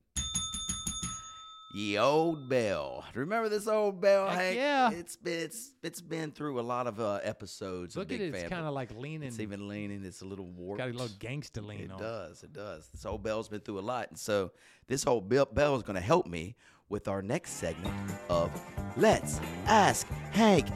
[1.73, 3.05] Ye old bell.
[3.15, 4.57] Remember this old bell, Heck Hank?
[4.57, 4.91] yeah.
[4.91, 7.95] It's been it's it's been through a lot of uh, episodes.
[7.97, 8.39] Look of at Big it.
[8.39, 9.29] It's kind of like leaning.
[9.29, 10.05] It's even leaning.
[10.05, 10.79] It's a little warped.
[10.79, 11.99] got a little gangster lean on It on.
[12.01, 12.43] does.
[12.43, 12.89] It does.
[12.93, 14.51] This old bell's been through a lot, and so
[14.89, 16.57] this old bell, bell is going to help me
[16.89, 17.95] with our next segment
[18.29, 18.51] of
[18.97, 20.67] Let's Ask Hank.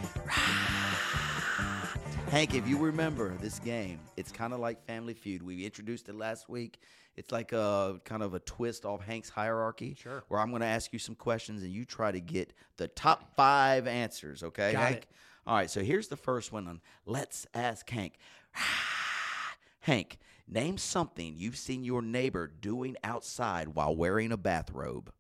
[2.31, 5.43] Hank, if you remember this game, it's kind of like Family Feud.
[5.43, 6.79] We introduced it last week.
[7.17, 9.97] It's like a kind of a twist off Hank's hierarchy.
[10.01, 10.25] Sure.
[10.29, 13.37] Where I'm going to ask you some questions and you try to get the top
[13.37, 14.43] five answers.
[14.43, 14.97] Okay, Got Hank.
[14.97, 15.07] it.
[15.47, 15.71] All right.
[15.71, 18.15] So here's the first one on Let's Ask Hank.
[19.81, 25.13] Hank, name something you've seen your neighbor doing outside while wearing a bathrobe.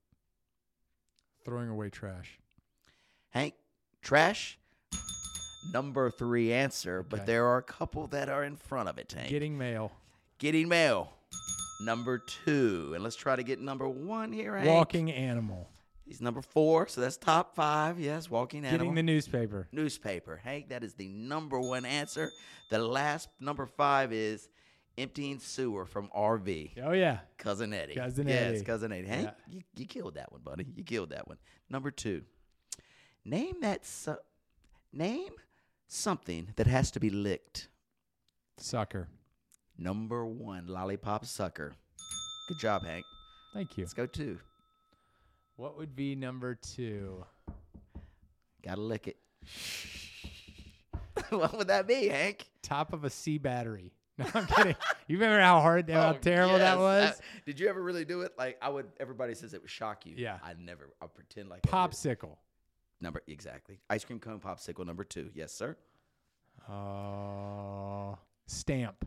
[1.45, 2.39] Throwing away trash.
[3.31, 3.55] Hank,
[4.03, 4.59] trash.
[5.73, 7.27] Number three answer, but Okay.
[7.27, 9.29] there are a couple that are in front of it, Hank.
[9.29, 9.93] Getting mail.
[10.39, 11.13] Getting mail.
[11.81, 12.93] Number two.
[12.95, 14.69] And let's try to get number one here, Hank.
[14.69, 15.69] Walking animal.
[16.07, 17.99] He's number four, so that's top five.
[17.99, 18.79] Yes, walking animal.
[18.79, 19.69] Getting the newspaper.
[19.73, 20.37] newspaper.
[20.43, 22.31] Hank, that is the number one answer.
[22.71, 24.49] The last number five is
[24.99, 26.73] emptying sewer from RV.
[26.85, 27.21] Oh yeah.
[27.39, 27.95] Cousin Eddie.
[27.95, 28.65] Cousin yes, Eddie.
[28.65, 29.07] cousin Eddie.
[29.09, 29.55] Hank, Yeah.
[29.57, 30.67] you, you killed that one, buddy.
[30.77, 31.39] You killed that one.
[31.71, 32.23] Number two.
[33.25, 33.87] Name that.
[33.87, 34.17] Su-
[34.93, 35.31] name
[35.89, 37.69] something that has to be licked.
[38.59, 39.09] Sucker.
[39.79, 41.73] Number one, lollipop sucker.
[42.49, 43.05] Good job, Hank.
[43.53, 43.85] Thank you.
[43.85, 44.39] Let's go two.
[45.57, 47.25] What would be number two?
[48.65, 49.17] Gotta lick it.
[51.31, 52.49] what would that be, Hank?
[52.63, 53.93] Top of a C battery.
[54.17, 54.77] No, I'm kidding.
[55.09, 57.11] You remember how hard, how Oh, terrible that was?
[57.11, 57.15] Uh,
[57.47, 58.31] did you ever really do it?
[58.39, 58.87] Like I would.
[59.01, 60.15] Everybody says it would shock you.
[60.17, 60.39] Yeah.
[60.41, 60.91] I never.
[61.03, 61.69] I'll pretend like I.
[61.89, 62.37] Popsicle.
[63.01, 63.81] number exactly.
[63.91, 65.31] Ice cream cone popsicle number two.
[65.35, 65.77] Yes, sir.
[66.69, 68.15] Uh,
[68.47, 69.05] stamp.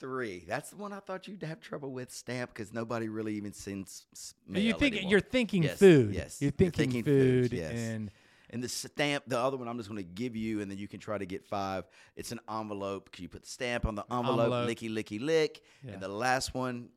[0.00, 0.44] Three.
[0.48, 2.10] That's the one I thought you'd have trouble with.
[2.10, 4.06] Stamp because nobody really even sends.
[4.52, 5.10] Are You think anymore.
[5.10, 6.14] you're thinking Yes, food.
[6.14, 6.40] yes.
[6.40, 7.72] You're You're thinking, thinking food, food, yes.
[7.72, 8.10] and
[8.52, 10.88] And the stamp, the other one, I'm just going to give you, and then you
[10.88, 11.84] can try to get five.
[12.16, 13.10] It's an envelope.
[13.20, 14.68] You put the stamp on the envelope, envelope.
[14.68, 15.60] licky, licky, lick.
[15.84, 15.92] Yeah.
[15.92, 16.88] And the last one,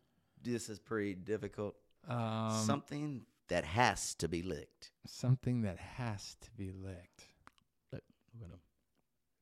[0.41, 1.75] this is pretty difficult.
[2.07, 4.91] um, Something that has to be licked.
[5.05, 7.27] something that has to be licked.
[7.91, 8.01] Look,
[8.39, 8.59] look at 'em.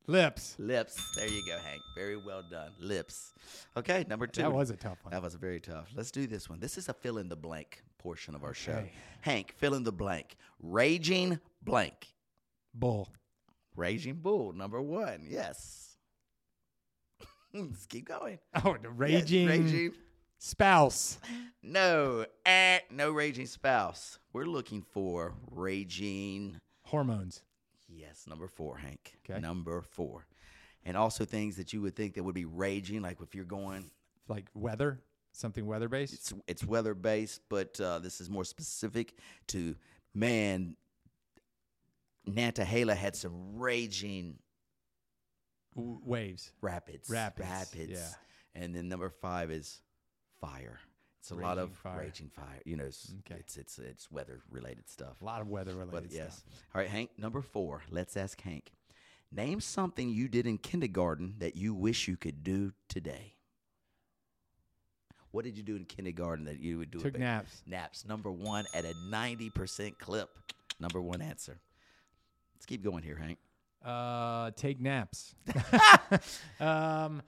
[0.07, 0.55] Lips.
[0.57, 0.99] Lips.
[1.15, 1.81] There you go, Hank.
[1.95, 2.71] Very well done.
[2.79, 3.33] Lips.
[3.77, 4.41] Okay, number two.
[4.41, 5.11] That was a tough one.
[5.11, 5.89] That was very tough.
[5.95, 6.59] Let's do this one.
[6.59, 8.83] This is a fill in the blank portion of our show.
[9.21, 10.35] Hank, fill in the blank.
[10.61, 12.07] Raging blank.
[12.73, 13.09] Bull.
[13.75, 15.25] Raging bull, number one.
[15.29, 15.95] Yes.
[17.53, 18.39] Let's keep going.
[18.65, 19.93] Oh, the Yes, raging, raging.
[20.39, 21.19] spouse.
[21.63, 22.25] No.
[22.45, 24.17] Eh, no raging spouse.
[24.33, 26.59] We're looking for raging.
[26.83, 27.43] Hormones.
[27.93, 29.17] Yes, number four, Hank.
[29.29, 29.39] Okay.
[29.39, 30.25] Number four.
[30.85, 33.91] And also things that you would think that would be raging, like if you're going
[34.27, 34.99] Like weather.
[35.33, 36.13] Something weather based.
[36.13, 39.13] it's it's weather based, but uh, this is more specific
[39.47, 39.75] to
[40.13, 40.75] man.
[42.29, 44.37] Nantahala had some raging
[45.75, 46.51] waves.
[46.61, 48.61] rapids, Rapids, rapids, yeah.
[48.61, 49.81] and then number five is
[50.41, 50.79] fire.
[51.21, 51.99] It's a lot of Raging fire.
[51.99, 52.61] raging fire.
[52.65, 53.39] You know, it's, Okay.
[53.39, 55.21] it's it's it's weather related stuff.
[55.21, 56.63] A lot of weather related But yes, stuff.
[56.73, 57.11] all right, Hank.
[57.17, 57.83] Number four.
[57.91, 58.71] Let's ask Hank.
[59.31, 63.35] Name something you did in kindergarten that you wish you could do today.
[65.29, 66.99] What did you do in kindergarten that you would do?
[66.99, 67.61] Took naps.
[67.65, 68.03] Naps.
[68.05, 70.29] Number one at a 90% clip.
[70.79, 71.59] Number one answer.
[72.55, 73.37] Let's keep going here, Hank.
[73.85, 75.35] Uh, take naps.
[76.59, 77.21] um,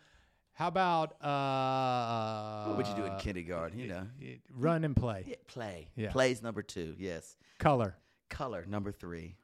[0.53, 2.65] how about uh?
[2.67, 3.79] What would you do in kindergarten?
[3.79, 5.23] You know, y- Run and play.
[5.27, 5.87] yeah, play.
[5.95, 6.11] Yeah.
[6.11, 6.95] Play's number two.
[6.97, 7.35] Yes.
[7.59, 7.95] Color.
[8.29, 9.35] Color number three.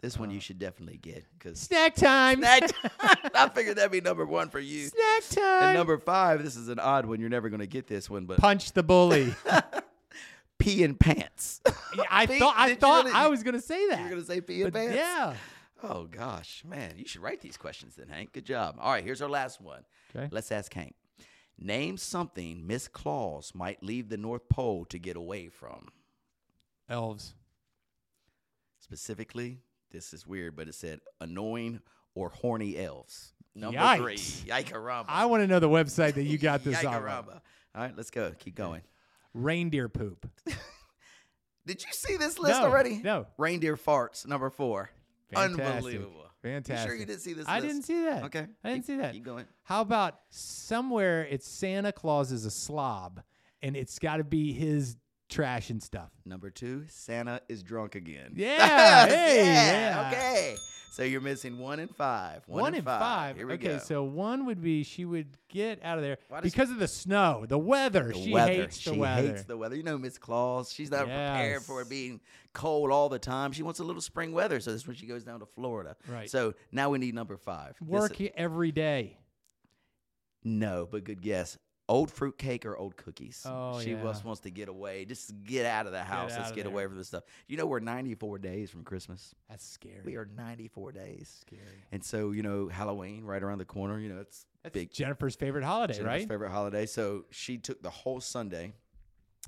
[0.00, 2.38] This one Uh, you should definitely get because Snack time.
[2.38, 3.30] Snack time.
[3.34, 4.86] I figured that'd be number one for you.
[4.88, 5.62] Snack time.
[5.64, 7.18] And number five, this is an odd one.
[7.20, 9.34] You're never going to get this one, but Punch the bully.
[10.58, 11.60] pee in pants.
[12.10, 13.98] I Pete, thought I thought really- I was gonna say that.
[14.00, 14.94] You're going to say pee in pants?
[14.94, 15.34] Yeah.
[15.82, 16.62] Oh, gosh.
[16.66, 18.32] Man, you should write these questions then, Hank.
[18.32, 18.76] Good job.
[18.80, 19.82] All right, here's our last one.
[20.14, 20.28] Okay.
[20.32, 20.94] Let's ask Hank.
[21.58, 25.88] Name something Miss Claus might leave the North Pole to get away from.
[26.88, 27.34] Elves.
[28.80, 29.58] Specifically,
[29.90, 31.80] this is weird, but it said annoying
[32.14, 33.32] or horny elves.
[33.54, 33.96] Number Yikes.
[33.98, 34.50] three.
[34.50, 35.06] Yikaramba.
[35.08, 36.94] I want to know the website that you got this on.
[36.94, 37.24] All
[37.74, 38.32] right, let's go.
[38.38, 38.82] Keep going.
[39.34, 40.26] Reindeer poop.
[41.66, 43.00] Did you see this list No, already?
[43.02, 43.26] no.
[43.36, 44.90] Reindeer farts, number four.
[45.32, 45.66] Fantastic.
[45.76, 46.24] Unbelievable.
[46.42, 46.84] Fantastic.
[46.84, 47.66] You sure you didn't see this I list?
[47.66, 48.24] didn't see that.
[48.24, 48.46] Okay.
[48.62, 49.12] I didn't Keep- see that.
[49.12, 49.44] Keep going.
[49.64, 53.20] How about somewhere it's Santa Claus is a slob
[53.62, 54.96] and it's got to be his
[55.28, 56.10] trash and stuff.
[56.24, 58.32] Number two, Santa is drunk again.
[58.36, 60.08] Yeah, hey, yeah.
[60.12, 60.56] Okay.
[60.90, 62.42] So you're missing one and five.
[62.46, 63.00] One, One, and five.
[63.00, 63.36] five.
[63.36, 63.78] Here we okay, go.
[63.78, 67.56] so one would be she would get out of there because of the snow, the
[67.58, 68.08] weather.
[68.12, 68.52] the she weather.
[68.52, 69.28] hates the she weather.
[69.28, 69.76] hates the weather.
[69.76, 72.20] You know, Miss Claus, she's not prepared for it being
[72.52, 73.52] cold all the time.
[73.52, 75.94] She wants a little spring weather, so that's when she goes down to Florida.
[76.08, 76.28] Right.
[76.28, 77.76] So now we need number five.
[77.80, 79.18] Work is- he- every day.
[80.42, 81.58] no, but good guess.
[81.88, 83.42] Old fruit cake or old cookies?
[83.46, 84.02] Oh, she yeah.
[84.02, 85.06] just wants to get away.
[85.06, 86.32] Just get out of the house.
[86.32, 86.72] out Let's get there.
[86.72, 87.24] away from this stuff.
[87.46, 89.34] You know, we're 94 days from Christmas.
[89.48, 90.02] That's scary.
[90.04, 91.34] We are 94 days.
[91.40, 91.62] scary.
[91.90, 94.90] And so, you know, Halloween right around the corner, you know, it's That's big.
[94.92, 96.28] Jennifer's favorite holiday, Jennifer's right?
[96.28, 96.84] favorite holiday.
[96.84, 98.72] So she took the whole Sunday,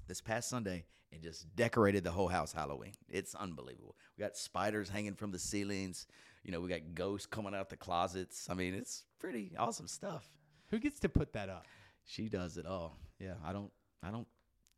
[0.09, 2.92] this past Sunday, and just decorated the whole house Halloween.
[3.11, 3.96] It's unbelievable.
[4.16, 6.07] We got spiders hanging from the ceilings.
[6.42, 8.48] You know, we got ghosts coming out the closets.
[8.48, 10.26] I mean, it's pretty awesome stuff.
[10.70, 11.66] Who gets to put that up?
[12.11, 12.99] She does it all.
[13.20, 13.70] Yeah, I don't.
[14.03, 14.27] I don't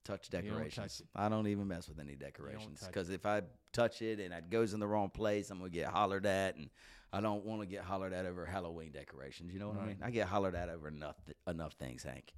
[0.05, 1.03] touch don't touch decorations.
[1.15, 3.43] I don't even mess with any decorations because if I
[3.73, 6.69] touch it and it goes in the wrong place, I'm gonna get hollered at, and
[7.13, 9.53] I don't want to get hollered at over Halloween decorations.
[9.53, 9.95] You know what I mean?
[9.97, 10.05] Mm-hmm.
[10.05, 11.17] I get hollered at over enough
[11.47, 12.35] enough things, Hank.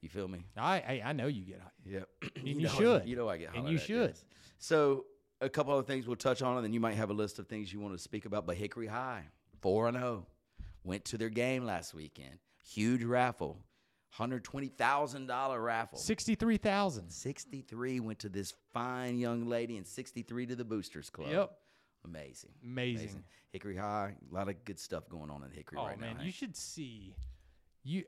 [0.00, 0.44] You feel me?
[0.56, 1.60] I I, I know you get.
[1.84, 2.08] Yep.
[2.36, 3.06] And you know, should.
[3.06, 3.64] You know I get hollered.
[3.64, 4.10] And you should.
[4.10, 4.24] yes.
[4.58, 5.04] So
[5.40, 7.46] a couple other things we'll touch on, and then you might have a list of
[7.46, 8.46] things you want to speak about.
[8.46, 9.24] But Hickory High,
[9.60, 10.26] four and zero,
[10.82, 12.38] went to their game last weekend.
[12.62, 13.58] Huge raffle,
[14.10, 15.98] hundred twenty thousand dollar raffle.
[15.98, 17.10] Sixty-three thousand.
[17.10, 21.30] 63 went to this fine young lady, and 63 to the Boosters Club.
[21.30, 21.52] Yep.
[22.04, 22.50] Amazing.
[22.64, 23.24] Amazing.
[23.50, 26.22] Hickory High, a lot of good stuff going on in Hickory Oh right man, now.
[26.24, 27.14] you should see
[27.82, 28.04] you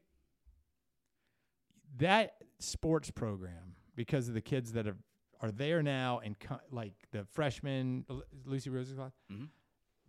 [1.98, 4.96] that sports program because of the kids that are
[5.40, 8.04] are there now and co- like the freshmen,
[8.44, 9.12] Lucy Rose's class.
[9.30, 9.48] Mhm.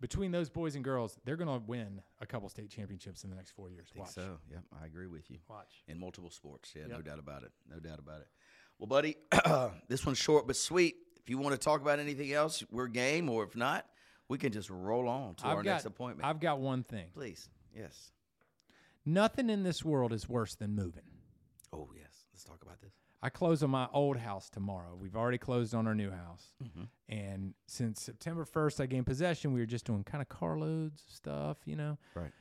[0.04, 3.36] Between those boys and girls, they're going to win a couple state championships in the
[3.36, 3.88] next four years.
[3.90, 4.14] think Watch.
[4.14, 4.36] so.
[4.50, 5.38] Yep, I agree with you.
[5.48, 5.82] Watch.
[5.88, 6.74] In multiple sports.
[6.76, 7.52] Yeah, no doubt about it.
[7.70, 8.26] No doubt about it.
[8.78, 9.16] Well, buddy,
[9.88, 10.96] this one's short but sweet.
[11.16, 13.86] If you want to talk about anything else, we're game, or if not,
[14.28, 16.28] we can just roll on to I've our got, next appointment.
[16.28, 17.06] I've got one thing.
[17.14, 17.48] Please.
[17.74, 18.12] Yes.
[19.06, 21.04] Nothing in this world is worse than moving.
[21.72, 22.26] Oh, yes.
[22.30, 22.92] Let's talk about this.
[23.24, 24.94] I close on my old house tomorrow.
[25.00, 26.48] We've already closed on our new house.
[26.62, 26.82] Mm-hmm.
[27.08, 29.54] And since September 1st, I gained possession.
[29.54, 31.96] We were just doing kind of carloads of stuff, you know.
[32.14, 32.32] Right.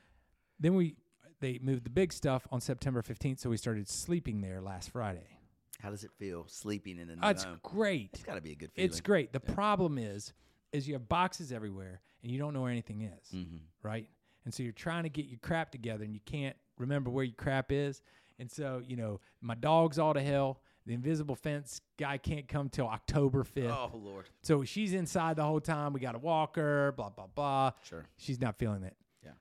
[0.59, 0.97] Then we
[1.39, 5.39] they moved the big stuff on September 15th, so we started sleeping there last Friday.
[5.81, 7.59] How does it feel sleeping in a new Oh, it's home?
[7.63, 8.09] great.
[8.13, 8.89] It's got to be a good feeling.
[8.89, 9.31] It's great.
[9.31, 10.33] The problem is
[10.73, 13.57] is you have boxes everywhere and you don't know where anything is, Mm-hmm.
[13.83, 14.09] right?
[14.43, 17.35] And so you're trying to get your crap together and you can't remember where your
[17.35, 18.01] crap is.
[18.39, 20.59] And so, you know, my dog's all to hell.
[20.85, 23.69] The invisible fence guy can't come till October 5th.
[23.69, 24.29] Oh, Lord.
[24.41, 25.93] So she's inside the whole time.
[25.93, 27.71] We got to walk her, blah, blah, blah.
[27.83, 28.05] Sure.
[28.17, 28.95] She's not feeling it.
[29.23, 29.31] Yeah.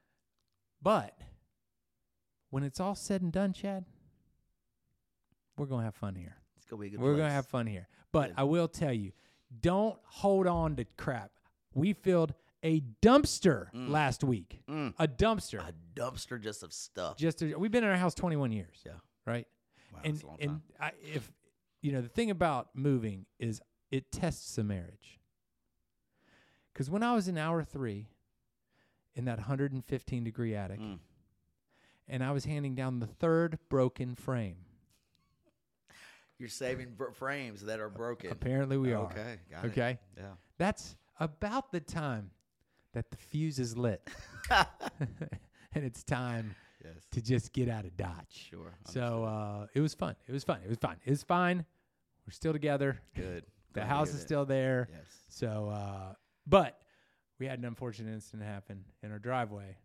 [0.80, 1.18] But
[2.50, 3.84] when it's all said and done, Chad,
[5.56, 6.36] we're going to have fun here.
[6.56, 7.88] It's going to be a good We're going to have fun here.
[8.12, 8.32] But.
[8.36, 9.12] I will tell you,
[9.60, 11.32] don't hold on to crap.
[11.74, 14.60] We filled a dumpster last week.
[14.70, 14.94] Mm.
[14.98, 15.58] A dumpster.
[15.60, 17.16] a dumpster just of stuff.
[17.16, 18.76] Just to, we've been in our house 21 years.
[18.86, 18.92] yeah.
[19.26, 19.46] Right?
[19.92, 20.62] Wow, and that's a long and time.
[20.80, 21.30] I, if
[21.80, 25.18] you know the thing about moving is it tests a marriage.
[26.72, 28.08] Because when I was in hour three,
[29.14, 30.98] in that 115 degree attic, Mm.
[32.08, 34.56] and I was handing down the third broken frame.
[36.38, 38.30] You're saving br- frames that are broken.
[38.32, 39.04] Apparently, we are.
[39.04, 39.36] Okay.
[39.50, 39.68] Got it.
[39.68, 40.32] Okay, Yeah.
[40.58, 42.30] that's about the time
[42.94, 44.08] that the fuse is lit,
[44.50, 46.54] and it's time
[46.84, 46.94] Yes.
[47.12, 48.48] to just get out of Dodge.
[48.50, 48.74] Sure.
[48.86, 50.16] So uh, it was fun.
[50.26, 50.58] It was fun.
[50.64, 50.96] It was fun.
[51.04, 51.64] It was fine.
[52.26, 53.00] We're still together.
[53.14, 53.44] Good.
[53.74, 54.26] The Glad house is that.
[54.26, 54.86] still there.
[54.92, 55.06] Yes.
[55.30, 56.12] So, uh,
[56.46, 56.78] but
[57.38, 59.78] we had an unfortunate incident happen in our driveway.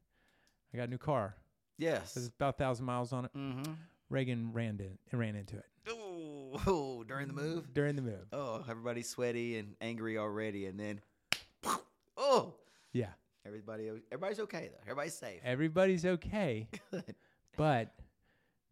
[0.73, 1.37] I got a new car.
[1.77, 2.17] Yes.
[2.17, 3.31] It's about a thousand miles on it.
[3.33, 3.71] Mm-hmm.
[4.09, 7.73] Reagan ran in, ran into it Ooh, ooh, during the move.
[7.73, 8.25] during the move.
[8.33, 10.99] Oh, everybody's sweaty and angry already, and then,
[12.17, 12.55] oh,
[12.91, 13.11] Yeah.
[13.47, 14.81] Everybody, everybody's okay though.
[14.83, 15.39] Everybody's safe.
[15.45, 16.67] Everybody's okay,
[17.57, 17.93] but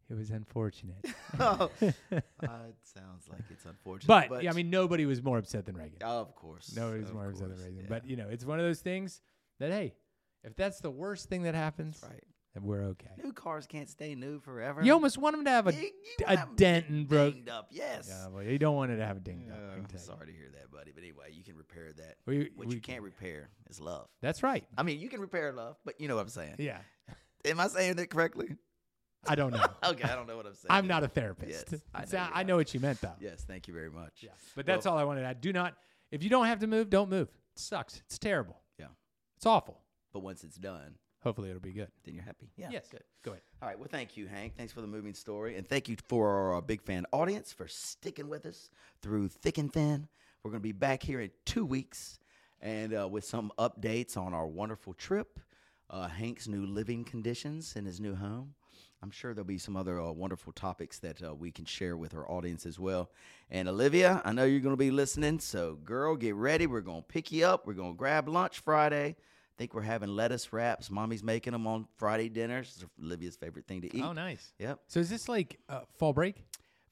[0.10, 0.98] it was unfortunate.
[1.40, 4.30] oh, uh, it sounds like it's unfortunate.
[4.30, 6.02] But, yeah, I mean, nobody was more upset than Reagan.
[6.02, 7.84] of course, Nobody was of more upset than course, Reagan.
[7.84, 7.90] yeah.
[7.90, 9.22] But you know, it's one of those things
[9.60, 9.96] that hey,
[10.44, 12.24] if that's the worst thing that happens, right.
[12.64, 13.10] We're okay.
[13.24, 14.82] New cars can't stay new forever.
[14.84, 17.34] You almost want them to have a, You- you a dent and broke.
[17.34, 17.68] dinged up.
[17.72, 18.08] Yes.
[18.10, 19.50] Yeah, well, you don't want it to have a ding.
[19.52, 20.06] Uh, up, I can tell you.
[20.06, 20.92] sorry to hear that, buddy.
[20.94, 22.16] But anyway, you can repair that.
[22.26, 24.08] We- what we you can't repair is love.
[24.22, 24.66] That's right.
[24.78, 26.56] I mean, you can repair love, but you know what I'm saying.
[26.60, 26.78] Yeah.
[27.46, 28.56] Am I saying that correctly?
[29.28, 29.66] I don't know.
[29.90, 30.68] Okay, I don't know what I'm saying.
[30.70, 31.66] I'm not a therapist.
[31.72, 33.14] Yes, I know I know what you meant though.
[33.20, 34.20] Yes, thank you very much.
[34.22, 34.30] Yeah.
[34.56, 35.42] But that's Well- all I wanted to add.
[35.42, 35.76] Do not,
[36.12, 37.28] if you don't have to move, don't move.
[37.28, 38.02] It sucks.
[38.06, 38.62] It's terrible.
[38.80, 38.88] Yeah.
[39.38, 39.80] It's awful.
[40.14, 40.96] But once it's done,
[41.26, 41.88] Hopefully it'll be good.
[42.04, 42.52] then you're happy.
[42.56, 42.70] Yeah.
[42.72, 42.88] yes.
[42.88, 43.02] Good.
[43.24, 43.42] Go ahead.
[43.60, 43.80] All right.
[43.80, 44.56] Well, thank you, Hank.
[44.56, 45.58] Thanks for the moving story.
[45.58, 48.70] And thank you for our uh, big fan audience for sticking with us
[49.02, 50.08] through thick and thin.
[50.44, 52.20] We're going to be back here in two weeks
[52.62, 55.40] and uh, with some updates on our wonderful trip,
[55.90, 58.54] uh, Hank's new living conditions in his new home.
[59.02, 62.14] I'm sure there'll be some other uh, wonderful topics that uh, we can share with
[62.14, 63.10] our audience as well.
[63.50, 65.40] And Olivia, I know you're going to be listening.
[65.40, 66.68] So, girl, get ready.
[66.68, 67.66] We're going to pick you up.
[67.66, 69.16] We're going to grab lunch Friday.
[69.56, 70.92] I think we're having lettuce wraps.
[70.92, 72.74] Mommy's making them on Friday dinners.
[72.76, 74.04] It's Olivia's favorite thing to eat.
[74.04, 74.52] Oh, nice.
[74.60, 74.82] Yep.
[74.88, 76.44] So is this like uh, fall break?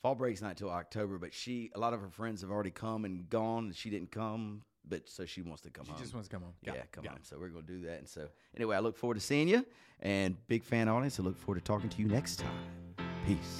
[0.01, 3.03] Fall break's not till October, but she a lot of her friends have already come
[3.03, 5.99] and gone, and she didn't come, but so she wants to come She home.
[6.01, 6.53] just wants to come home.
[6.61, 6.91] yeah, Got it.
[6.93, 7.23] come Got on.
[7.23, 7.99] So we're gonna do that.
[7.99, 9.65] And so anyway, I look forward to seeing you,
[9.99, 11.19] and big fan audience.
[11.19, 12.95] I look forward to talking to you next time.
[13.25, 13.59] Peace.